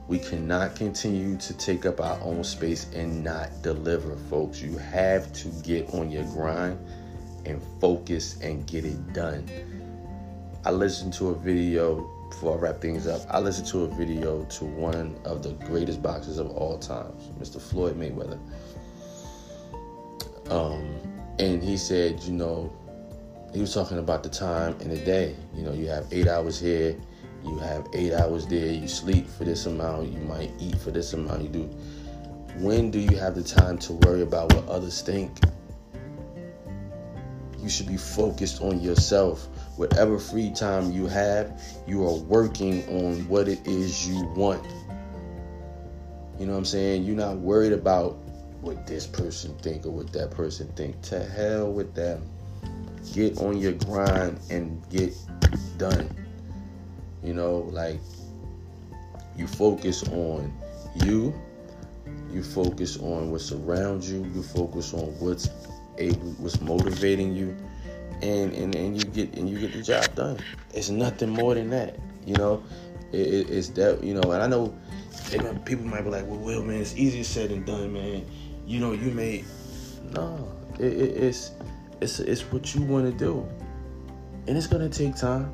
we 0.08 0.20
cannot 0.20 0.76
continue 0.76 1.38
to 1.38 1.54
take 1.54 1.86
up 1.86 2.02
our 2.02 2.20
own 2.22 2.44
space 2.44 2.88
and 2.94 3.24
not 3.24 3.50
deliver, 3.62 4.16
folks. 4.30 4.62
You 4.62 4.78
have 4.78 5.32
to 5.34 5.48
get 5.63 5.94
on 5.94 6.12
your 6.12 6.26
grind 6.26 6.78
and 7.46 7.62
focus 7.80 8.39
and 8.42 8.66
get 8.68 8.86
it 8.86 9.13
done. 9.13 9.50
I 10.66 10.72
listened 10.72 11.13
to 11.13 11.30
a 11.30 11.36
video 11.36 12.10
before 12.30 12.58
I 12.58 12.62
wrap 12.62 12.82
things 12.82 13.08
up. 13.08 13.22
I 13.30 13.39
listened 13.39 13.68
to 13.68 13.84
a 13.84 13.88
video 13.88 14.44
to 14.44 14.66
one 14.66 15.16
of 15.24 15.44
the 15.44 15.52
greatest 15.66 16.02
boxers 16.02 16.38
of 16.38 16.52
all 16.52 16.78
times, 16.80 17.30
Mr. 17.39 17.62
Floyd 17.62 17.98
Mayweather. 17.98 18.39
Um, 20.50 20.96
and 21.39 21.63
he 21.63 21.78
said, 21.78 22.22
you 22.24 22.34
know, 22.34 22.72
he 23.54 23.62
was 23.62 23.74
talking 23.74 24.00
about 24.00 24.24
the 24.24 24.30
time 24.30 24.76
in 24.82 24.89
the 24.89 24.98
day. 24.98 25.36
You 25.54 25.63
know, 25.63 25.74
you 25.74 25.88
have 25.88 26.08
eight 26.12 26.28
hours 26.28 26.60
here, 26.60 26.96
you 27.45 27.58
have 27.60 27.88
eight 27.93 28.13
hours 28.13 28.45
there, 28.47 28.71
you 28.71 28.88
sleep 28.88 29.27
for 29.27 29.43
this 29.43 29.65
amount, 29.65 30.12
you 30.12 30.19
might 30.19 30.51
eat 30.60 30.77
for 30.77 30.91
this 30.91 31.13
amount, 31.13 31.43
you 31.43 31.49
do. 31.49 31.63
When 32.58 32.91
do 32.91 32.99
you 32.99 33.17
have 33.17 33.36
the 33.36 33.43
time 33.43 33.77
to 33.79 33.93
worry 33.93 34.21
about 34.21 34.53
what 34.53 34.67
others 34.67 35.01
think? 35.01 35.32
You 37.60 37.69
should 37.69 37.88
be 37.88 37.97
focused 37.97 38.62
on 38.62 38.82
yourself. 38.82 39.47
Whatever 39.77 40.19
free 40.19 40.51
time 40.51 40.91
you 40.91 41.08
have, 41.08 41.62
you 41.88 42.06
are 42.06 42.15
working 42.15 42.84
on 42.89 43.27
what 43.27 43.47
it 43.47 43.65
is 43.65 44.08
you 44.08 44.23
want. 44.36 44.65
You 46.38 46.45
know 46.45 46.53
what 46.53 46.60
I'm 46.60 46.65
saying? 46.65 47.03
You're 47.03 47.15
not 47.15 47.38
worried 47.38 47.73
about 47.73 48.17
what 48.62 48.86
this 48.86 49.08
person 49.08 49.58
think 49.60 49.86
or 49.86 49.91
what 49.91 50.12
that 50.13 50.32
person 50.32 50.67
think. 50.75 51.01
To 51.03 51.23
hell 51.23 51.71
with 51.71 51.93
them. 51.95 52.29
Get 53.13 53.38
on 53.38 53.58
your 53.58 53.73
grind 53.73 54.39
and 54.49 54.82
get 54.89 55.13
done. 55.77 56.10
You 57.23 57.33
know, 57.33 57.69
like 57.71 57.99
you 59.38 59.47
focus 59.47 60.03
on 60.09 60.53
you, 60.95 61.33
you 62.31 62.43
focus 62.43 62.97
on 62.97 63.31
what's 63.31 63.51
around 63.51 64.03
you, 64.03 64.25
you 64.33 64.43
focus 64.43 64.93
on 64.93 65.05
what's 65.19 65.49
able 65.97 66.31
what's 66.39 66.59
motivating 66.59 67.36
you 67.36 67.55
and, 68.21 68.53
and 68.53 68.75
and 68.75 68.97
you 68.97 69.03
get 69.09 69.36
and 69.36 69.49
you 69.49 69.59
get 69.59 69.73
the 69.73 69.81
job 69.81 70.15
done. 70.15 70.39
It's 70.73 70.89
nothing 70.89 71.29
more 71.29 71.55
than 71.55 71.69
that. 71.71 71.97
You 72.25 72.36
know, 72.36 72.63
it, 73.12 73.19
it, 73.19 73.49
it's 73.49 73.69
that 73.69 74.03
you 74.03 74.13
know, 74.13 74.31
and 74.31 74.41
I 74.41 74.47
know 74.47 74.73
people 75.65 75.86
might 75.86 76.01
be 76.01 76.09
like, 76.09 76.25
"Well, 76.27 76.39
Will, 76.39 76.63
man, 76.63 76.81
it's 76.81 76.95
easier 76.95 77.23
said 77.23 77.49
than 77.49 77.63
done, 77.65 77.93
man." 77.93 78.25
You 78.65 78.79
know, 78.79 78.93
you 78.93 79.12
may 79.12 79.43
no, 80.12 80.51
it, 80.79 80.93
it's 80.93 81.51
it's 82.01 82.19
it's 82.19 82.41
what 82.43 82.73
you 82.73 82.81
want 82.81 83.05
to 83.05 83.17
do, 83.17 83.45
and 84.47 84.57
it's 84.57 84.67
gonna 84.67 84.89
take 84.89 85.15
time. 85.15 85.53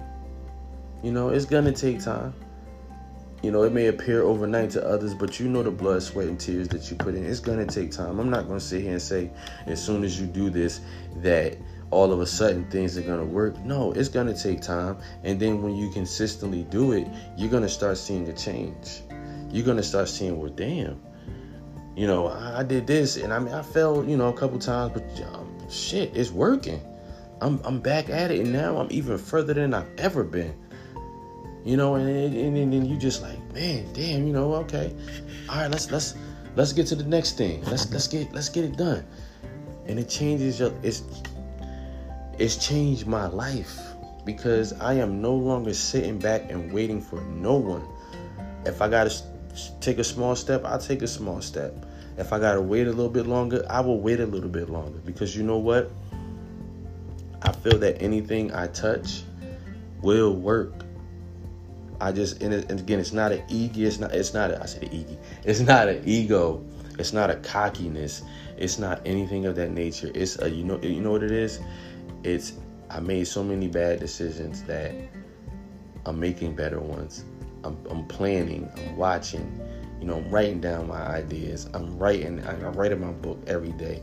You 1.02 1.12
know, 1.12 1.30
it's 1.30 1.46
gonna 1.46 1.72
take 1.72 2.04
time. 2.04 2.34
You 3.42 3.52
know, 3.52 3.64
it 3.64 3.72
may 3.72 3.88
appear 3.88 4.24
overnight 4.24 4.72
to 4.72 4.86
others, 4.86 5.14
but 5.14 5.40
you 5.40 5.48
know 5.48 5.64
the 5.64 5.72
blood, 5.72 6.04
sweat, 6.04 6.28
and 6.28 6.38
tears 6.38 6.68
that 6.70 6.92
you 6.92 6.98
put 6.98 7.16
in. 7.16 7.26
It's 7.26 7.40
gonna 7.40 7.66
take 7.66 7.92
time. 7.92 8.20
I'm 8.20 8.30
not 8.30 8.48
gonna 8.48 8.60
sit 8.60 8.82
here 8.82 8.92
and 8.92 9.02
say 9.02 9.32
as 9.66 9.82
soon 9.84 10.04
as 10.04 10.20
you 10.20 10.28
do 10.28 10.50
this 10.50 10.82
that 11.18 11.58
all 11.92 12.12
of 12.12 12.20
a 12.20 12.26
sudden 12.26 12.70
things 12.70 12.98
are 12.98 13.02
gonna 13.02 13.24
work. 13.24 13.58
No, 13.64 13.94
it's 13.94 14.10
gonna 14.10 14.38
take 14.38 14.62
time. 14.62 14.98
And 15.24 15.40
then 15.40 15.62
when 15.62 15.76
you 15.76 15.90
consistently 15.92 16.64
do 16.64 16.92
it, 16.92 17.08
you're 17.38 17.50
gonna 17.50 17.70
start 17.70 17.98
seeing 17.98 18.28
a 18.28 18.34
change. 18.34 19.02
You're 19.52 19.66
gonna 19.66 19.84
start 19.84 20.10
seeing, 20.10 20.38
well, 20.38 20.52
damn, 20.52 21.02
you 21.96 22.08
know, 22.08 22.28
I, 22.28 22.64
did 22.64 22.88
this, 22.88 23.18
and 23.18 23.34
I 23.34 23.40
mean, 23.40 23.54
I 23.54 23.62
fell, 23.62 24.06
you 24.06 24.16
know, 24.16 24.30
a 24.30 24.34
couple 24.34 24.60
times, 24.60 24.94
but 24.94 25.28
um, 25.34 25.70
shit, 25.70 26.16
it's 26.16 26.32
working. 26.32 26.82
I'm 27.42 27.60
I'm 27.64 27.80
back 27.80 28.10
at 28.10 28.32
it, 28.32 28.42
and 28.42 28.54
now 28.54 28.78
I'm 28.78 28.88
even 28.92 29.18
further 29.18 29.54
than 29.54 29.74
I've 29.74 29.90
ever 29.98 30.24
been. 30.24 30.54
You 31.66 31.78
know, 31.78 31.96
and 31.96 32.10
and 32.10 32.74
then 32.74 32.86
you 32.86 32.98
just 32.98 33.22
like, 33.22 33.38
man, 33.54 33.92
damn, 33.94 34.26
you 34.26 34.34
know, 34.34 34.54
okay, 34.56 34.94
all 35.50 35.58
right, 35.58 35.70
let's 35.70 35.92
let's 35.92 36.16
let's 36.56 36.74
get 36.74 36.88
to 36.88 36.96
the 36.96 37.04
next 37.04 37.38
thing. 37.38 37.64
Let's 37.66 37.92
let's 37.92 38.08
get 38.08 38.32
let's 38.34 38.50
get 38.50 38.64
it 38.64 38.78
done, 38.78 39.06
and 39.86 40.00
it 40.00 40.08
changes 40.10 40.60
your 40.60 40.74
it's 40.84 41.04
it's 42.38 42.56
changed 42.56 43.06
my 43.06 43.28
life 43.28 43.78
because 44.26 44.74
I 44.80 44.94
am 44.94 45.22
no 45.22 45.36
longer 45.36 45.74
sitting 45.74 46.18
back 46.18 46.50
and 46.50 46.72
waiting 46.72 47.02
for 47.02 47.22
no 47.22 47.56
one. 47.56 47.86
If 48.66 48.82
I 48.82 48.90
gotta 48.90 49.14
take 49.82 49.98
a 49.98 50.04
small 50.04 50.36
step, 50.36 50.64
I'll 50.64 50.80
take 50.80 51.02
a 51.02 51.08
small 51.08 51.42
step. 51.42 51.74
If 52.18 52.34
I 52.34 52.40
gotta 52.40 52.62
wait 52.62 52.88
a 52.88 52.92
little 52.92 53.10
bit 53.10 53.28
longer, 53.28 53.66
I 53.70 53.82
will 53.82 54.00
wait 54.00 54.20
a 54.20 54.26
little 54.26 54.50
bit 54.50 54.70
longer 54.70 55.00
because 55.00 55.36
you 55.36 55.44
know 55.44 55.58
what? 55.58 55.92
I 57.42 57.52
feel 57.52 57.78
that 57.80 58.02
anything 58.02 58.54
I 58.54 58.68
touch 58.68 59.24
will 60.02 60.34
work. 60.36 60.74
I 62.02 62.12
just 62.12 62.42
and, 62.42 62.54
it, 62.54 62.70
and 62.70 62.80
again, 62.80 63.00
it's 63.00 63.12
not 63.12 63.32
an 63.32 63.44
ego. 63.50 63.82
It's 63.82 64.00
not. 64.00 64.14
It's 64.14 64.34
not. 64.34 64.52
A, 64.52 64.62
I 64.62 64.66
said 64.66 64.90
ego. 64.94 65.18
It's 65.44 65.60
not 65.60 65.90
an 65.90 66.02
ego. 66.06 66.64
It's 66.98 67.14
not 67.14 67.30
a 67.30 67.36
cockiness. 67.36 68.24
It's 68.58 68.80
not 68.80 69.02
anything 69.06 69.46
of 69.46 69.56
that 69.56 69.72
nature. 69.72 70.12
It's 70.14 70.40
a 70.40 70.50
you 70.50 70.64
know 70.64 70.80
you 70.82 71.02
know 71.02 71.12
what 71.12 71.24
it 71.24 71.32
is. 71.32 71.60
It's 72.24 72.54
I 72.90 73.00
made 73.00 73.28
so 73.28 73.44
many 73.44 73.68
bad 73.68 74.00
decisions 74.00 74.64
that 74.64 74.94
I'm 76.06 76.20
making 76.20 76.56
better 76.56 76.80
ones. 76.80 77.26
I'm, 77.64 77.78
I'm 77.90 78.06
planning. 78.08 78.70
I'm 78.78 78.96
watching. 78.96 79.60
You 80.00 80.08
know, 80.08 80.18
I'm 80.18 80.30
writing 80.32 80.62
down 80.62 80.88
my 80.88 81.02
ideas. 81.02 81.70
I'm 81.74 81.98
writing. 81.98 82.42
I, 82.46 82.52
I 82.52 82.70
write 82.70 82.94
in 82.94 83.02
my 83.02 83.12
book 83.12 83.44
every 83.48 83.74
day. 83.74 84.02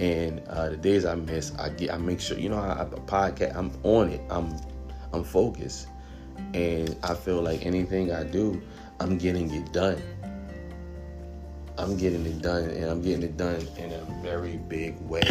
And 0.00 0.40
uh, 0.48 0.70
the 0.70 0.76
days 0.76 1.04
I 1.04 1.14
miss, 1.14 1.52
I 1.56 1.68
get. 1.70 1.92
I 1.92 1.98
make 1.98 2.20
sure. 2.20 2.36
You 2.36 2.48
know, 2.48 2.58
I, 2.58 2.82
I 2.82 2.84
podcast. 2.84 3.56
I'm 3.56 3.72
on 3.84 4.10
it. 4.10 4.20
I'm 4.28 4.56
I'm 5.12 5.22
focused 5.22 5.86
and 6.54 6.96
I 7.02 7.14
feel 7.14 7.42
like 7.42 7.66
anything 7.66 8.12
I 8.12 8.24
do, 8.24 8.60
I'm 9.00 9.18
getting 9.18 9.52
it 9.52 9.72
done. 9.72 10.02
I'm 11.76 11.96
getting 11.96 12.26
it 12.26 12.42
done, 12.42 12.64
and 12.70 12.84
I'm 12.86 13.02
getting 13.02 13.22
it 13.22 13.36
done 13.36 13.66
in 13.76 13.92
a 13.92 14.04
very 14.22 14.56
big 14.56 15.00
way. 15.02 15.22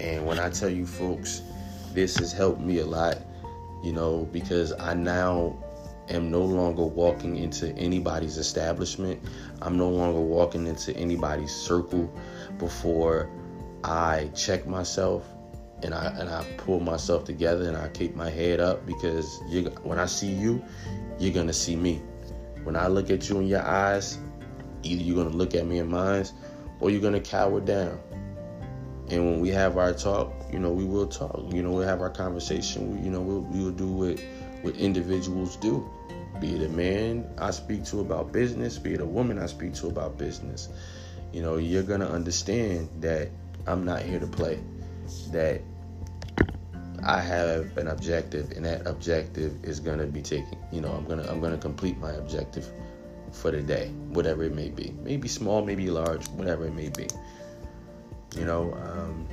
And 0.00 0.26
when 0.26 0.38
I 0.38 0.50
tell 0.50 0.68
you 0.68 0.86
folks, 0.86 1.42
this 1.94 2.18
has 2.18 2.32
helped 2.32 2.60
me 2.60 2.80
a 2.80 2.86
lot, 2.86 3.18
you 3.82 3.92
know, 3.92 4.28
because 4.32 4.72
I 4.78 4.94
now 4.94 5.56
am 6.08 6.30
no 6.30 6.42
longer 6.42 6.82
walking 6.82 7.36
into 7.36 7.70
anybody's 7.76 8.36
establishment. 8.36 9.20
I'm 9.62 9.78
no 9.78 9.88
longer 9.88 10.20
walking 10.20 10.66
into 10.66 10.94
anybody's 10.96 11.54
circle 11.54 12.12
before 12.58 13.30
I 13.84 14.30
check 14.34 14.66
myself 14.66 15.26
and 15.82 15.94
I 15.94 16.06
and 16.18 16.28
I 16.28 16.44
pull 16.56 16.80
myself 16.80 17.24
together 17.24 17.68
and 17.68 17.76
I 17.76 17.88
keep 17.88 18.14
my 18.14 18.30
head 18.30 18.60
up 18.60 18.86
because 18.86 19.40
you 19.48 19.64
when 19.82 19.98
I 19.98 20.06
see 20.06 20.32
you, 20.32 20.62
you're 21.18 21.34
gonna 21.34 21.52
see 21.52 21.76
me. 21.76 22.02
When 22.64 22.76
I 22.76 22.86
look 22.86 23.10
at 23.10 23.28
you 23.28 23.38
in 23.38 23.46
your 23.46 23.62
eyes, 23.62 24.18
either 24.82 25.02
you're 25.02 25.22
gonna 25.22 25.36
look 25.36 25.54
at 25.54 25.66
me 25.66 25.78
in 25.78 25.88
mine, 25.88 26.26
or 26.80 26.90
you're 26.90 27.00
gonna 27.00 27.20
cower 27.20 27.60
down. 27.60 27.98
And 29.08 29.26
when 29.26 29.40
we 29.40 29.48
have 29.50 29.76
our 29.76 29.92
talk, 29.92 30.32
you 30.52 30.58
know, 30.58 30.70
we 30.70 30.84
will 30.84 31.06
talk. 31.06 31.52
You 31.52 31.62
know, 31.62 31.72
we'll 31.72 31.86
have 31.86 32.00
our 32.00 32.10
conversation. 32.10 32.96
We, 32.96 33.04
you 33.04 33.10
know, 33.10 33.20
we'll, 33.20 33.40
we 33.40 33.64
will 33.64 33.72
do 33.72 33.88
what 33.88 34.20
what 34.62 34.76
individuals 34.76 35.56
do. 35.56 35.88
Be 36.40 36.54
it 36.56 36.62
a 36.62 36.68
man 36.68 37.28
I 37.38 37.50
speak 37.50 37.84
to 37.86 38.00
about 38.00 38.32
business, 38.32 38.78
be 38.78 38.94
it 38.94 39.00
a 39.00 39.06
woman 39.06 39.38
I 39.38 39.46
speak 39.46 39.74
to 39.74 39.88
about 39.88 40.18
business. 40.18 40.68
You 41.32 41.42
know, 41.42 41.56
you're 41.56 41.82
gonna 41.82 42.08
understand 42.08 42.88
that 43.00 43.30
I'm 43.66 43.84
not 43.84 44.02
here 44.02 44.20
to 44.20 44.26
play. 44.26 44.60
That 45.30 45.62
I 47.04 47.20
have 47.20 47.76
an 47.78 47.88
objective, 47.88 48.52
and 48.52 48.64
that 48.64 48.86
objective 48.86 49.64
is 49.64 49.80
gonna 49.80 50.06
be 50.06 50.22
taken. 50.22 50.56
You 50.70 50.80
know, 50.80 50.92
I'm 50.92 51.04
gonna 51.04 51.28
I'm 51.28 51.40
gonna 51.40 51.58
complete 51.58 51.98
my 51.98 52.12
objective 52.12 52.70
for 53.32 53.50
the 53.50 53.60
day, 53.60 53.88
whatever 54.10 54.44
it 54.44 54.54
may 54.54 54.68
be. 54.68 54.94
Maybe 55.02 55.26
small, 55.26 55.64
maybe 55.64 55.90
large, 55.90 56.28
whatever 56.28 56.66
it 56.66 56.74
may 56.74 56.90
be. 56.90 57.08
You 58.36 58.44
know, 58.44 58.72
um, 58.74 59.26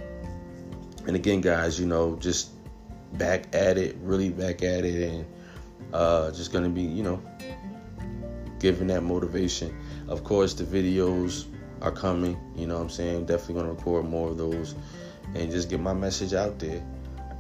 and 1.06 1.16
again, 1.16 1.42
guys, 1.42 1.80
you 1.80 1.86
know, 1.86 2.16
just 2.16 2.50
back 3.14 3.54
at 3.54 3.78
it, 3.78 3.98
really 4.02 4.30
back 4.30 4.64
at 4.64 4.84
it, 4.84 5.10
and 5.10 5.26
uh, 5.94 6.32
just 6.32 6.52
gonna 6.52 6.70
be, 6.70 6.82
you 6.82 7.04
know, 7.04 7.22
giving 8.60 8.88
that 8.88 9.04
motivation. 9.04 9.78
Of 10.08 10.24
course, 10.24 10.56
the 10.56 10.64
videos 10.64 11.46
are 11.84 11.92
coming. 11.92 12.36
You 12.56 12.66
know, 12.66 12.78
I'm 12.78 12.90
saying 12.90 13.28
definitely 13.28 13.62
gonna 13.62 13.74
record 13.74 14.06
more 14.06 14.30
of 14.30 14.40
those, 14.40 14.74
and 15.36 15.52
just 15.52 15.70
get 15.70 15.80
my 15.80 15.94
message 15.94 16.34
out 16.34 16.58
there 16.58 16.84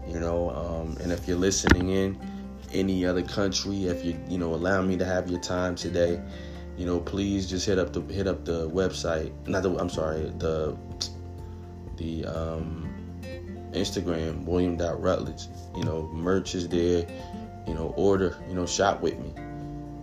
you 0.08 0.20
know 0.20 0.50
um, 0.52 0.98
and 1.02 1.12
if 1.12 1.28
you're 1.28 1.38
listening 1.38 1.90
in 1.90 2.20
any 2.74 3.06
other 3.06 3.24
country 3.24 3.86
if 3.86 4.04
you 4.06 4.20
you 4.28 4.38
know 4.38 4.54
allow 4.54 4.82
me 4.82 4.98
to 4.98 5.06
have 5.06 5.30
your 5.30 5.40
time 5.40 5.76
today 5.76 6.22
you 6.78 6.86
know 6.86 7.00
please 7.00 7.50
just 7.50 7.66
hit 7.66 7.80
up 7.80 7.92
the 7.94 8.02
hit 8.14 8.28
up 8.28 8.46
the 8.46 8.70
website 8.70 9.32
not 9.48 9.64
the 9.64 9.76
i'm 9.78 9.90
sorry 9.90 10.32
the 10.38 10.76
the 11.98 12.26
um 12.26 12.88
instagram 13.74 14.46
william 14.46 14.78
rutledge 14.78 15.48
you 15.76 15.84
know 15.84 16.08
merch 16.14 16.56
is 16.56 16.68
there 16.70 17.06
you 17.68 17.74
know 17.74 17.94
order 17.98 18.36
you 18.48 18.56
know 18.56 18.66
shop 18.66 19.02
with 19.02 19.18
me. 19.20 19.32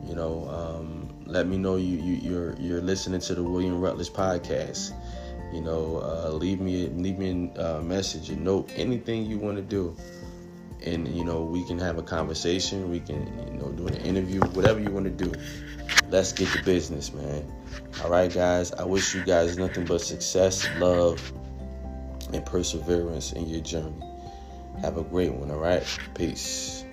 You 0.06 0.14
know 0.14 0.48
um, 0.48 1.08
let 1.26 1.48
me 1.48 1.58
know 1.58 1.74
you, 1.74 1.96
you 1.98 2.14
you're 2.14 2.54
you're 2.60 2.80
listening 2.80 3.20
to 3.20 3.34
the 3.34 3.42
william 3.42 3.80
rutledge 3.80 4.10
podcast 4.10 4.92
you 5.56 5.62
know, 5.62 6.02
uh, 6.04 6.28
leave 6.32 6.60
me 6.60 6.86
leave 6.88 7.18
me 7.18 7.50
a 7.56 7.80
message, 7.80 8.28
a 8.28 8.36
note, 8.36 8.70
anything 8.76 9.24
you 9.24 9.38
want 9.38 9.56
to 9.56 9.62
do, 9.62 9.96
and 10.84 11.08
you 11.08 11.24
know 11.24 11.44
we 11.44 11.64
can 11.64 11.78
have 11.78 11.96
a 11.96 12.02
conversation. 12.02 12.90
We 12.90 13.00
can 13.00 13.26
you 13.48 13.58
know 13.58 13.72
do 13.72 13.86
an 13.86 13.96
interview, 13.96 14.42
whatever 14.48 14.80
you 14.80 14.90
want 14.90 15.06
to 15.06 15.24
do. 15.24 15.32
Let's 16.10 16.32
get 16.32 16.48
to 16.50 16.62
business, 16.62 17.10
man. 17.14 17.50
All 18.04 18.10
right, 18.10 18.30
guys. 18.30 18.70
I 18.72 18.84
wish 18.84 19.14
you 19.14 19.24
guys 19.24 19.56
nothing 19.56 19.86
but 19.86 20.02
success, 20.02 20.68
love, 20.78 21.32
and 22.34 22.44
perseverance 22.44 23.32
in 23.32 23.48
your 23.48 23.60
journey. 23.60 24.04
Have 24.82 24.98
a 24.98 25.02
great 25.04 25.32
one, 25.32 25.50
all 25.50 25.58
right? 25.58 25.82
Peace. 26.14 26.84